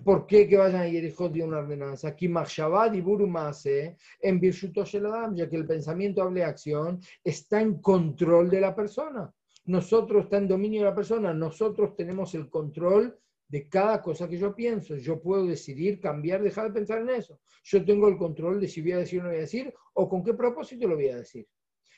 ¿Por 0.03 0.27
qué 0.27 0.47
que 0.47 0.57
vayan 0.57 0.81
a 0.81 0.89
Jericó 0.89 1.29
dio 1.29 1.45
una 1.45 1.59
ordenanza? 1.59 2.09
Aquí 2.09 2.25
y 2.25 3.01
Burumase 3.01 3.97
en 4.19 4.39
Birshuto 4.39 4.83
ya 4.83 5.49
que 5.49 5.55
el 5.55 5.65
pensamiento, 5.65 6.21
hable 6.21 6.43
acción, 6.43 6.99
está 7.23 7.61
en 7.61 7.79
control 7.79 8.49
de 8.49 8.61
la 8.61 8.75
persona 8.75 9.33
nosotros 9.65 10.25
está 10.25 10.37
en 10.37 10.47
dominio 10.47 10.81
de 10.81 10.89
la 10.89 10.95
persona, 10.95 11.33
nosotros 11.33 11.95
tenemos 11.95 12.35
el 12.35 12.49
control 12.49 13.17
de 13.47 13.69
cada 13.69 14.01
cosa 14.01 14.27
que 14.27 14.37
yo 14.37 14.55
pienso. 14.55 14.95
Yo 14.97 15.21
puedo 15.21 15.45
decidir 15.45 15.99
cambiar, 15.99 16.41
dejar 16.41 16.67
de 16.67 16.73
pensar 16.73 16.99
en 16.99 17.09
eso. 17.09 17.39
Yo 17.63 17.85
tengo 17.85 18.07
el 18.07 18.17
control 18.17 18.59
de 18.59 18.67
si 18.67 18.81
voy 18.81 18.93
a 18.93 18.97
decir 18.97 19.19
o 19.21 19.23
no 19.23 19.29
voy 19.29 19.37
a 19.37 19.41
decir, 19.41 19.73
o 19.93 20.09
con 20.09 20.23
qué 20.23 20.33
propósito 20.33 20.87
lo 20.87 20.95
voy 20.95 21.09
a 21.09 21.17
decir. 21.17 21.47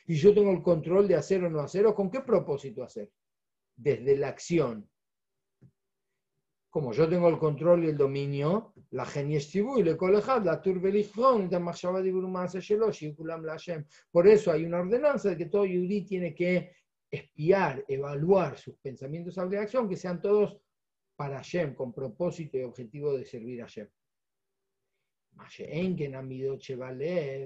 Y 0.06 0.16
yo 0.16 0.34
tengo 0.34 0.52
el 0.52 0.62
control 0.62 1.08
de 1.08 1.16
hacer 1.16 1.44
o 1.44 1.50
no 1.50 1.60
hacer, 1.62 1.86
o 1.88 1.96
con 1.96 2.12
qué 2.12 2.22
propósito 2.22 2.84
hacer. 2.84 3.10
Desde 3.76 4.16
la 4.16 4.28
acción. 4.28 4.88
Como 6.76 6.92
yo 6.92 7.08
tengo 7.08 7.30
el 7.30 7.38
control 7.38 7.86
y 7.86 7.88
el 7.88 7.96
dominio, 7.96 8.74
la 8.92 9.06
y 9.78 9.84
le 9.84 9.96
la 13.24 13.82
Por 14.12 14.28
eso 14.28 14.52
hay 14.52 14.66
una 14.66 14.82
ordenanza 14.82 15.30
de 15.30 15.38
que 15.38 15.46
todo 15.46 15.64
yudí 15.64 16.02
tiene 16.02 16.36
que 16.36 16.74
espiar, 17.10 17.86
evaluar 17.88 18.58
sus 18.58 18.76
pensamientos 18.80 19.36
de 19.36 19.58
acción, 19.58 19.88
que 19.88 19.96
sean 19.96 20.22
todos 20.22 20.58
para 21.16 21.38
Hashem, 21.38 21.76
con 21.76 21.94
propósito 21.94 22.58
y 22.58 22.64
objetivo 22.64 23.18
de 23.18 23.24
servir 23.24 23.62
a 23.62 23.68
Hashem. 23.68 23.88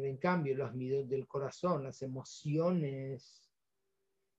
En 0.07 0.17
cambio, 0.17 0.55
los 0.55 0.73
midot 0.73 1.05
del 1.07 1.27
corazón, 1.27 1.83
las 1.83 2.01
emociones, 2.01 3.47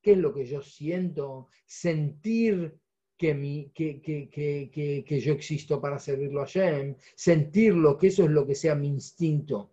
qué 0.02 0.14
es 0.14 0.18
lo 0.18 0.34
que 0.34 0.46
yo 0.46 0.60
siento, 0.60 1.46
sentir 1.64 2.76
que, 3.20 3.34
mi, 3.34 3.70
que, 3.74 4.00
que, 4.00 5.20
yo 5.20 5.34
existo 5.34 5.78
para 5.78 5.98
servirlo 5.98 6.40
a 6.40 6.46
Shem, 6.46 6.96
sentirlo, 7.14 7.98
que 7.98 8.06
eso 8.06 8.24
es 8.24 8.30
lo 8.30 8.46
que 8.46 8.54
sea 8.54 8.74
mi 8.74 8.88
instinto, 8.88 9.72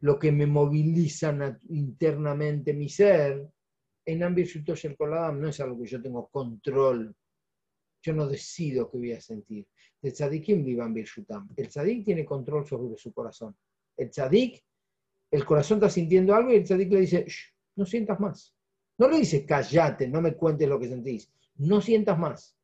lo 0.00 0.18
que 0.18 0.32
me 0.32 0.46
moviliza 0.46 1.32
internamente 1.68 2.74
mi 2.74 2.88
ser. 2.88 3.48
En 4.04 4.24
Ambir 4.24 4.48
el 4.82 4.96
Koladam 4.96 5.40
no 5.40 5.48
es 5.48 5.60
algo 5.60 5.80
que 5.80 5.90
yo 5.90 6.02
tengo 6.02 6.26
control. 6.26 7.14
Yo 8.02 8.12
no 8.14 8.26
decido 8.26 8.90
qué 8.90 8.98
voy 8.98 9.12
a 9.12 9.20
sentir. 9.20 9.64
El 10.02 10.12
tzadikim 10.12 10.66
El 10.66 11.68
tzadik 11.68 12.04
tiene 12.04 12.24
control 12.24 12.66
sobre 12.66 12.96
su 12.96 13.12
corazón. 13.12 13.56
El 13.96 14.10
tzadik, 14.10 14.60
el 15.30 15.44
corazón 15.44 15.78
está 15.78 15.88
sintiendo 15.88 16.34
algo 16.34 16.50
y 16.50 16.56
el 16.56 16.64
tzadik 16.64 16.90
le 16.90 17.00
dice, 17.02 17.26
no 17.76 17.86
sientas 17.86 18.18
más. 18.18 18.52
No 18.98 19.08
le 19.08 19.18
dice, 19.18 19.46
callate, 19.46 20.08
no 20.08 20.20
me 20.20 20.34
cuentes 20.34 20.68
lo 20.68 20.80
que 20.80 20.88
sentís. 20.88 21.30
No 21.58 21.80
sientas 21.80 22.18
más. 22.18 22.56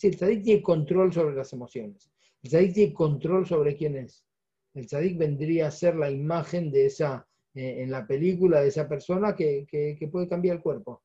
Sí, 0.00 0.06
el 0.06 0.16
tzadik 0.16 0.42
tiene 0.42 0.62
control 0.62 1.12
sobre 1.12 1.34
las 1.36 1.52
emociones. 1.52 2.10
El 2.42 2.48
tzadik 2.48 2.72
tiene 2.72 2.94
control 2.94 3.46
sobre 3.46 3.76
quién 3.76 3.96
es. 3.98 4.24
El 4.72 4.86
tzadik 4.86 5.18
vendría 5.18 5.66
a 5.66 5.70
ser 5.70 5.94
la 5.94 6.10
imagen 6.10 6.70
de 6.70 6.86
esa, 6.86 7.28
eh, 7.52 7.82
en 7.82 7.90
la 7.90 8.06
película, 8.06 8.62
de 8.62 8.68
esa 8.68 8.88
persona 8.88 9.36
que, 9.36 9.66
puede 10.10 10.26
cambiar 10.26 10.56
el 10.56 10.62
cuerpo. 10.62 11.02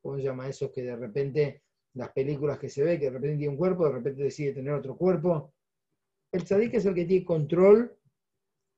¿Cómo 0.00 0.16
se 0.16 0.22
llama 0.22 0.48
eso? 0.48 0.72
Que 0.72 0.82
de 0.82 0.96
repente, 0.96 1.62
las 1.92 2.10
películas 2.12 2.58
que 2.58 2.70
se 2.70 2.82
ve, 2.82 2.98
que 2.98 3.04
de 3.04 3.10
repente 3.10 3.36
tiene 3.36 3.50
un 3.50 3.58
cuerpo, 3.58 3.84
de 3.84 3.92
repente 3.92 4.22
decide 4.22 4.54
tener 4.54 4.72
otro 4.72 4.96
cuerpo. 4.96 5.52
El 6.32 6.44
tzadik 6.44 6.72
es 6.72 6.86
el 6.86 6.94
que 6.94 7.04
tiene 7.04 7.26
control 7.26 7.98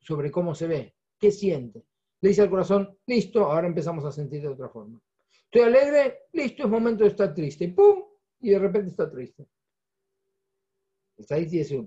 sobre 0.01 0.33
cómo 0.33 0.53
se 0.53 0.66
ve, 0.66 0.95
qué 1.16 1.31
siente. 1.31 1.85
Le 2.23 2.31
dice 2.31 2.43
al 2.43 2.51
corazón, 2.51 2.99
listo, 3.07 3.45
ahora 3.45 3.68
empezamos 3.68 4.05
a 4.05 4.11
sentir 4.11 4.43
de 4.43 4.49
otra 4.49 4.68
forma. 4.68 5.01
Estoy 5.45 5.62
alegre, 5.62 6.23
listo, 6.33 6.64
es 6.64 6.68
momento 6.68 7.05
de 7.05 7.11
estar 7.11 7.33
triste. 7.33 7.68
¡Pum! 7.68 8.03
Y 8.41 8.51
de 8.51 8.59
repente 8.59 8.91
está 8.91 9.09
triste 9.09 9.47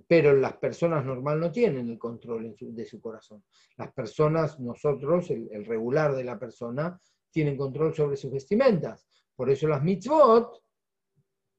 pero 0.08 0.34
las 0.34 0.58
personas 0.58 1.06
normal 1.06 1.40
no 1.40 1.52
tienen 1.52 1.90
el 1.90 1.98
control 1.98 2.56
de 2.60 2.86
su 2.86 3.00
corazón. 3.02 3.44
Las 3.78 3.92
personas, 3.94 4.60
nosotros, 4.60 5.30
el, 5.32 5.66
regular 5.66 6.16
de 6.16 6.24
la 6.24 6.38
persona, 6.38 7.00
tienen 7.32 7.58
control 7.58 7.94
sobre 7.94 8.18
sus 8.18 8.32
vestimentas. 8.32 9.08
Por 9.36 9.50
eso 9.50 9.68
las 9.68 9.84
mitzvot, 9.84 10.62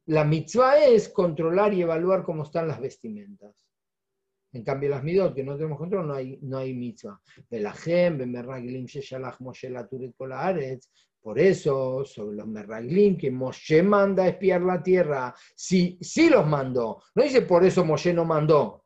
la 0.06 0.24
mitzvah 0.24 0.84
es 0.84 1.08
controlar 1.08 1.72
y 1.74 1.82
evaluar 1.82 2.22
cómo 2.22 2.44
están 2.44 2.68
las 2.68 2.80
vestimentas. 2.80 3.54
En 4.54 4.62
cambio, 4.62 4.88
las 4.88 5.02
midot, 5.02 5.34
que 5.34 5.42
no 5.42 5.56
tenemos 5.56 5.76
control, 5.76 6.06
no 6.06 6.14
hay, 6.14 6.38
no 6.42 6.58
hay 6.58 6.72
mitzvah. 6.74 7.20
Por 11.20 11.38
eso, 11.40 12.04
sobre 12.04 12.36
los 12.36 12.46
merraglim, 12.46 13.16
que 13.16 13.32
Moshe 13.32 13.82
manda 13.82 14.22
a 14.22 14.28
espiar 14.28 14.62
la 14.62 14.80
tierra, 14.80 15.34
sí, 15.56 15.98
sí 16.00 16.30
los 16.30 16.46
mandó. 16.46 17.02
No 17.16 17.24
dice 17.24 17.42
por 17.42 17.64
eso 17.64 17.84
Moshe 17.84 18.14
no 18.14 18.24
mandó. 18.24 18.84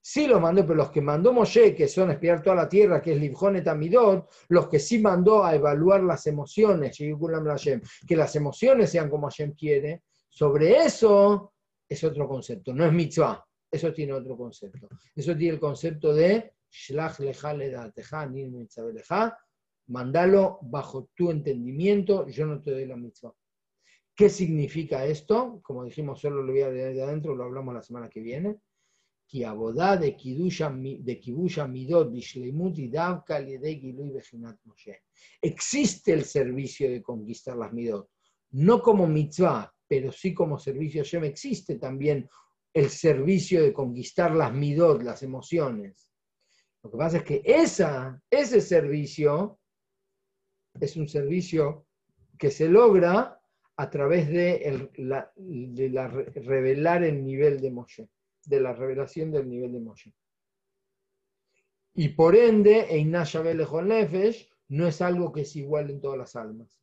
Sí 0.00 0.26
los 0.26 0.40
mandó, 0.40 0.62
pero 0.62 0.76
los 0.76 0.90
que 0.90 1.02
mandó 1.02 1.34
Moshe, 1.34 1.74
que 1.74 1.86
son 1.86 2.12
espiar 2.12 2.42
toda 2.42 2.56
la 2.56 2.68
tierra, 2.68 3.02
que 3.02 3.12
es 3.12 3.20
Libjonet 3.20 3.68
Amidot, 3.68 4.26
los 4.48 4.68
que 4.68 4.78
sí 4.78 5.00
mandó 5.00 5.44
a 5.44 5.54
evaluar 5.54 6.02
las 6.02 6.26
emociones, 6.26 6.96
que 6.96 8.16
las 8.16 8.36
emociones 8.36 8.90
sean 8.90 9.10
como 9.10 9.28
Hashem 9.28 9.52
quiere, 9.52 10.04
sobre 10.30 10.78
eso 10.78 11.52
es 11.86 12.02
otro 12.04 12.26
concepto, 12.26 12.72
no 12.72 12.86
es 12.86 12.92
mitzvah, 12.92 13.44
eso 13.70 13.92
tiene 13.92 14.12
otro 14.12 14.36
concepto. 14.36 14.88
Eso 15.14 15.36
tiene 15.36 15.54
el 15.54 15.60
concepto 15.60 16.12
de 16.12 16.52
Shlach 16.70 17.18
ledateja, 17.18 18.26
lecha, 18.26 19.38
mandalo 19.88 20.58
bajo 20.62 21.10
tu 21.14 21.30
entendimiento, 21.30 22.26
yo 22.28 22.46
no 22.46 22.62
te 22.62 22.70
doy 22.72 22.86
la 22.86 22.96
mitzvah. 22.96 23.34
¿Qué 24.14 24.28
significa 24.28 25.04
esto? 25.04 25.60
Como 25.62 25.84
dijimos, 25.84 26.20
solo 26.20 26.42
lo 26.42 26.52
voy 26.52 26.62
a 26.62 26.70
de 26.70 27.02
adentro, 27.02 27.34
lo 27.34 27.44
hablamos 27.44 27.74
la 27.74 27.82
semana 27.82 28.08
que 28.08 28.20
viene. 28.20 28.58
de 29.32 30.16
Existe 35.40 36.12
el 36.12 36.24
servicio 36.24 36.90
de 36.90 37.02
conquistar 37.02 37.56
las 37.56 37.72
midot, 37.72 38.10
no 38.50 38.82
como 38.82 39.06
mitzvah, 39.06 39.72
pero 39.86 40.12
sí 40.12 40.34
como 40.34 40.58
servicio 40.58 41.02
Hashem. 41.02 41.24
Existe 41.24 41.76
también 41.76 42.28
el 42.72 42.88
servicio 42.88 43.62
de 43.62 43.72
conquistar 43.72 44.34
las 44.34 44.52
midot, 44.52 45.02
las 45.02 45.22
emociones. 45.22 46.08
Lo 46.82 46.90
que 46.90 46.96
pasa 46.96 47.16
es 47.18 47.24
que 47.24 47.42
esa, 47.44 48.22
ese 48.30 48.60
servicio 48.60 49.58
es 50.80 50.96
un 50.96 51.08
servicio 51.08 51.86
que 52.38 52.50
se 52.50 52.68
logra 52.68 53.40
a 53.76 53.90
través 53.90 54.28
de, 54.28 54.90
la, 54.96 55.32
revelar 56.08 57.02
el 57.02 57.24
nivel 57.24 57.60
de 57.60 57.70
Moshe, 57.70 58.08
de 58.44 58.60
la 58.60 58.72
revelación 58.72 59.30
del 59.30 59.48
nivel 59.48 59.72
de 59.72 59.80
Moshe. 59.80 60.14
Y 61.94 62.10
por 62.10 62.36
ende, 62.36 62.86
Nefesh 63.04 64.48
no 64.68 64.86
es 64.86 65.00
algo 65.00 65.32
que 65.32 65.42
es 65.42 65.56
igual 65.56 65.90
en 65.90 66.00
todas 66.00 66.18
las 66.18 66.36
almas. 66.36 66.80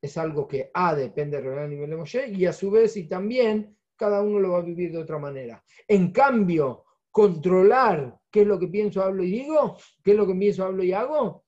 Es 0.00 0.18
algo 0.18 0.48
que 0.48 0.70
A 0.74 0.94
depende 0.94 1.36
de 1.36 1.42
revelar 1.44 1.64
el 1.66 1.70
nivel 1.70 1.90
de 1.90 1.96
Moshe 1.96 2.28
y 2.28 2.46
a 2.46 2.52
su 2.52 2.70
vez 2.70 2.96
y 2.96 3.06
también 3.06 3.76
cada 4.02 4.20
uno 4.20 4.40
lo 4.40 4.50
va 4.50 4.58
a 4.58 4.62
vivir 4.62 4.90
de 4.90 4.98
otra 4.98 5.16
manera. 5.20 5.62
En 5.86 6.10
cambio, 6.10 6.86
controlar 7.08 8.18
qué 8.32 8.40
es 8.40 8.46
lo 8.48 8.58
que 8.58 8.66
pienso, 8.66 9.00
hablo 9.00 9.22
y 9.22 9.30
digo, 9.30 9.76
qué 10.02 10.10
es 10.10 10.16
lo 10.16 10.26
que 10.26 10.34
pienso, 10.34 10.64
hablo 10.64 10.82
y 10.82 10.92
hago, 10.92 11.44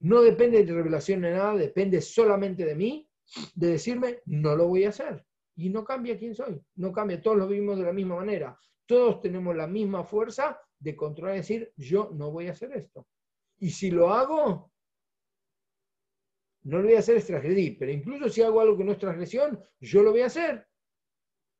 no 0.00 0.22
depende 0.22 0.64
de 0.64 0.72
revelación 0.72 1.20
de 1.20 1.32
nada, 1.32 1.54
depende 1.54 2.00
solamente 2.00 2.64
de 2.64 2.74
mí, 2.76 3.06
de 3.54 3.66
decirme, 3.72 4.20
no 4.24 4.56
lo 4.56 4.68
voy 4.68 4.84
a 4.84 4.88
hacer. 4.88 5.22
Y 5.54 5.68
no 5.68 5.84
cambia 5.84 6.18
quién 6.18 6.34
soy, 6.34 6.58
no 6.76 6.92
cambia, 6.92 7.20
todos 7.20 7.36
lo 7.36 7.46
vivimos 7.46 7.76
de 7.76 7.84
la 7.84 7.92
misma 7.92 8.16
manera. 8.16 8.58
Todos 8.86 9.20
tenemos 9.20 9.54
la 9.54 9.66
misma 9.66 10.02
fuerza 10.02 10.58
de 10.78 10.96
controlar 10.96 11.34
y 11.34 11.40
decir, 11.40 11.74
yo 11.76 12.10
no 12.14 12.30
voy 12.30 12.48
a 12.48 12.52
hacer 12.52 12.72
esto. 12.72 13.06
Y 13.58 13.68
si 13.68 13.90
lo 13.90 14.14
hago, 14.14 14.72
no 16.62 16.78
lo 16.78 16.84
voy 16.84 16.94
a 16.94 17.00
hacer 17.00 17.18
es 17.18 17.26
transgredir, 17.26 17.76
pero 17.78 17.92
incluso 17.92 18.30
si 18.30 18.40
hago 18.40 18.62
algo 18.62 18.78
que 18.78 18.84
no 18.84 18.92
es 18.92 18.98
transgresión, 18.98 19.60
yo 19.78 20.02
lo 20.02 20.12
voy 20.12 20.22
a 20.22 20.26
hacer 20.26 20.66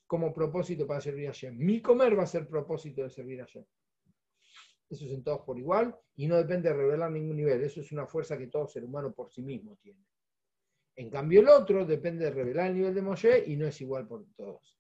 como 0.06 0.32
propósito 0.32 0.86
para 0.86 1.00
servir 1.00 1.28
a 1.28 1.32
Shem. 1.32 1.56
Mi 1.56 1.80
comer 1.80 2.18
va 2.18 2.24
a 2.24 2.26
ser 2.26 2.48
propósito 2.48 3.02
de 3.02 3.10
servir 3.10 3.42
a 3.42 3.46
Shem 3.46 3.64
eso 4.88 5.04
es 5.04 5.12
en 5.12 5.24
todos 5.24 5.40
por 5.40 5.58
igual, 5.58 5.96
y 6.14 6.26
no 6.26 6.36
depende 6.36 6.68
de 6.68 6.76
revelar 6.76 7.10
ningún 7.10 7.36
nivel. 7.36 7.62
Eso 7.62 7.80
es 7.80 7.90
una 7.92 8.06
fuerza 8.06 8.38
que 8.38 8.46
todo 8.46 8.66
ser 8.66 8.84
humano 8.84 9.12
por 9.12 9.30
sí 9.30 9.42
mismo 9.42 9.76
tiene. 9.82 10.00
En 10.94 11.10
cambio, 11.10 11.40
el 11.40 11.48
otro 11.48 11.84
depende 11.84 12.24
de 12.24 12.30
revelar 12.30 12.68
el 12.68 12.76
nivel 12.76 12.94
de 12.94 13.02
Moshe 13.02 13.44
y 13.46 13.56
no 13.56 13.66
es 13.66 13.80
igual 13.80 14.06
por 14.06 14.24
todos. 14.36 14.78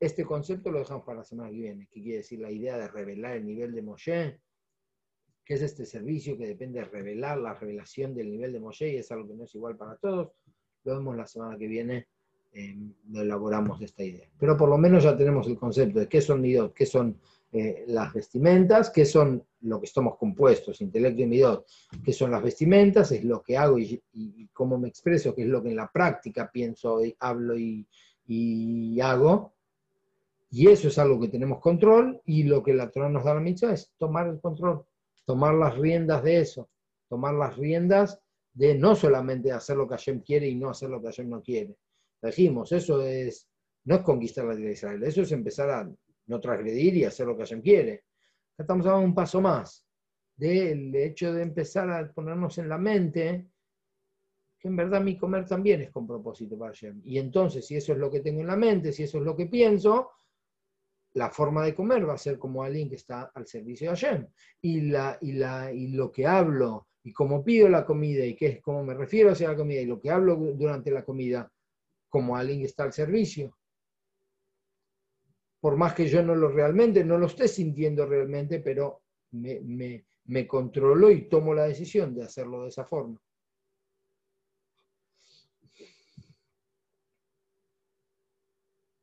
Este 0.00 0.24
concepto 0.24 0.72
lo 0.72 0.80
dejamos 0.80 1.04
para 1.04 1.18
la 1.18 1.24
semana 1.24 1.50
que 1.50 1.56
viene, 1.56 1.86
que 1.88 2.02
quiere 2.02 2.18
decir 2.18 2.40
la 2.40 2.50
idea 2.50 2.76
de 2.76 2.88
revelar 2.88 3.36
el 3.36 3.46
nivel 3.46 3.72
de 3.72 3.82
Moshe, 3.82 4.40
que 5.44 5.54
es 5.54 5.62
este 5.62 5.86
servicio 5.86 6.36
que 6.36 6.46
depende 6.46 6.80
de 6.80 6.86
revelar 6.86 7.38
la 7.38 7.54
revelación 7.54 8.14
del 8.14 8.30
nivel 8.30 8.52
de 8.52 8.60
Moshe 8.60 8.88
y 8.88 8.96
es 8.96 9.12
algo 9.12 9.28
que 9.28 9.34
no 9.34 9.44
es 9.44 9.54
igual 9.54 9.76
para 9.76 9.96
todos. 9.96 10.32
Lo 10.84 10.96
vemos 10.96 11.16
la 11.16 11.26
semana 11.26 11.56
que 11.56 11.68
viene, 11.68 12.08
elaboramos 12.52 13.80
esta 13.80 14.02
idea. 14.02 14.28
Pero 14.38 14.56
por 14.56 14.68
lo 14.68 14.78
menos 14.78 15.04
ya 15.04 15.16
tenemos 15.16 15.46
el 15.46 15.56
concepto 15.56 16.00
de 16.00 16.08
qué 16.08 16.20
son 16.20 16.40
midot, 16.40 16.74
qué 16.74 16.86
son 16.86 17.18
eh, 17.52 17.84
las 17.88 18.12
vestimentas, 18.12 18.90
que 18.90 19.04
son 19.04 19.44
lo 19.60 19.78
que 19.78 19.86
estamos 19.86 20.16
compuestos, 20.16 20.80
intelecto 20.80 21.22
y 21.22 21.26
midot, 21.26 21.66
que 22.04 22.12
son 22.12 22.30
las 22.30 22.42
vestimentas, 22.42 23.12
es 23.12 23.24
lo 23.24 23.42
que 23.42 23.56
hago 23.56 23.78
y, 23.78 24.02
cómo 24.52 24.78
me 24.78 24.88
expreso, 24.88 25.34
que 25.34 25.42
es 25.42 25.48
lo 25.48 25.62
que 25.62 25.70
en 25.70 25.76
la 25.76 25.90
práctica 25.90 26.50
pienso, 26.50 27.04
y 27.04 27.14
hablo 27.20 27.54
y, 27.56 27.86
hago. 29.00 29.52
Y 30.50 30.68
eso 30.68 30.88
es 30.88 30.98
algo 30.98 31.20
que 31.20 31.28
tenemos 31.28 31.60
control 31.60 32.20
y 32.26 32.42
lo 32.44 32.62
que 32.62 32.74
la 32.74 32.90
Torah 32.90 33.08
nos 33.08 33.24
da 33.24 33.34
la 33.34 33.40
mitzvah 33.40 33.72
es 33.72 33.92
tomar 33.96 34.28
el 34.28 34.40
control, 34.40 34.84
tomar 35.24 35.54
las 35.54 35.76
riendas 35.78 36.22
de 36.22 36.40
eso, 36.40 36.68
tomar 37.08 37.34
las 37.34 37.56
riendas 37.56 38.20
de 38.52 38.74
no 38.74 38.94
solamente 38.94 39.50
hacer 39.50 39.76
lo 39.76 39.88
que 39.88 39.94
Hashem 39.94 40.20
quiere 40.20 40.48
y 40.48 40.54
no 40.54 40.68
hacer 40.68 40.90
lo 40.90 41.00
que 41.00 41.06
Hashem 41.08 41.28
no 41.28 41.42
quiere. 41.42 41.76
Dijimos, 42.22 42.70
eso 42.72 43.02
es, 43.02 43.48
no 43.84 43.96
es 43.96 44.02
conquistar 44.02 44.44
la 44.44 44.52
tierra 44.52 44.68
de 44.68 44.74
Israel, 44.74 45.02
eso 45.02 45.22
es 45.22 45.32
empezar 45.32 45.70
a 45.70 45.90
no 46.26 46.40
transgredir 46.40 46.96
y 46.96 47.04
hacer 47.04 47.26
lo 47.26 47.36
que 47.36 47.42
Hashem 47.42 47.60
quiere. 47.60 48.04
Estamos 48.56 48.86
dando 48.86 49.00
un 49.00 49.14
paso 49.14 49.40
más 49.40 49.84
del 50.36 50.94
hecho 50.94 51.32
de 51.32 51.42
empezar 51.42 51.90
a 51.90 52.10
ponernos 52.12 52.56
en 52.58 52.68
la 52.68 52.78
mente 52.78 53.48
que 54.62 54.68
en 54.68 54.76
verdad 54.76 55.00
mi 55.00 55.18
comer 55.18 55.44
también 55.44 55.82
es 55.82 55.90
con 55.90 56.06
propósito 56.06 56.56
para 56.56 56.70
Hashem. 56.70 57.00
Y 57.04 57.18
entonces, 57.18 57.66
si 57.66 57.74
eso 57.74 57.92
es 57.92 57.98
lo 57.98 58.08
que 58.08 58.20
tengo 58.20 58.40
en 58.40 58.46
la 58.46 58.56
mente, 58.56 58.92
si 58.92 59.02
eso 59.02 59.18
es 59.18 59.24
lo 59.24 59.34
que 59.34 59.46
pienso, 59.46 60.10
la 61.14 61.30
forma 61.30 61.64
de 61.64 61.74
comer 61.74 62.08
va 62.08 62.14
a 62.14 62.18
ser 62.18 62.38
como 62.38 62.62
alguien 62.62 62.88
que 62.88 62.94
está 62.94 63.32
al 63.34 63.46
servicio 63.48 63.90
de 63.90 63.96
Hashem. 63.96 64.26
Y, 64.60 64.82
la, 64.82 65.18
y, 65.20 65.32
la, 65.32 65.72
y 65.72 65.88
lo 65.88 66.12
que 66.12 66.26
hablo, 66.26 66.86
y 67.02 67.12
cómo 67.12 67.42
pido 67.42 67.68
la 67.68 67.84
comida, 67.84 68.24
y 68.24 68.36
qué 68.36 68.46
es 68.46 68.60
cómo 68.60 68.84
me 68.84 68.94
refiero 68.94 69.32
hacia 69.32 69.48
la 69.48 69.56
comida, 69.56 69.80
y 69.80 69.86
lo 69.86 70.00
que 70.00 70.10
hablo 70.10 70.36
durante 70.36 70.92
la 70.92 71.04
comida, 71.04 71.50
como 72.12 72.36
alguien 72.36 72.60
que 72.60 72.66
está 72.66 72.84
al 72.84 72.92
servicio 72.92 73.56
por 75.62 75.76
más 75.76 75.94
que 75.94 76.08
yo 76.08 76.24
no 76.24 76.34
lo 76.34 76.48
realmente, 76.48 77.04
no 77.04 77.16
lo 77.16 77.26
esté 77.26 77.46
sintiendo 77.46 78.04
realmente, 78.04 78.58
pero 78.58 79.02
me, 79.30 80.04
me, 80.24 80.46
controlo 80.48 81.08
y 81.08 81.28
tomo 81.28 81.54
la 81.54 81.66
decisión 81.66 82.16
de 82.16 82.24
hacerlo 82.24 82.64
de 82.64 82.70
esa 82.70 82.84
forma. 82.84 83.16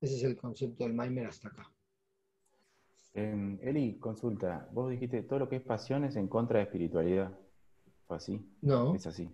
Ese 0.01 0.15
es 0.17 0.23
el 0.23 0.35
concepto 0.35 0.83
del 0.83 0.93
Maimer 0.93 1.27
hasta 1.27 1.47
acá. 1.47 1.73
Em, 3.13 3.57
Eli, 3.61 3.97
consulta, 3.97 4.67
vos 4.73 4.91
dijiste 4.91 5.23
todo 5.23 5.39
lo 5.39 5.47
que 5.47 5.55
es 5.55 5.61
pasión 5.61 6.03
es 6.03 6.17
en 6.17 6.27
contra 6.27 6.59
de 6.59 6.65
espiritualidad. 6.65 7.39
¿Fue 8.05 8.17
así? 8.17 8.45
No. 8.61 8.95
Es 8.95 9.07
así. 9.07 9.29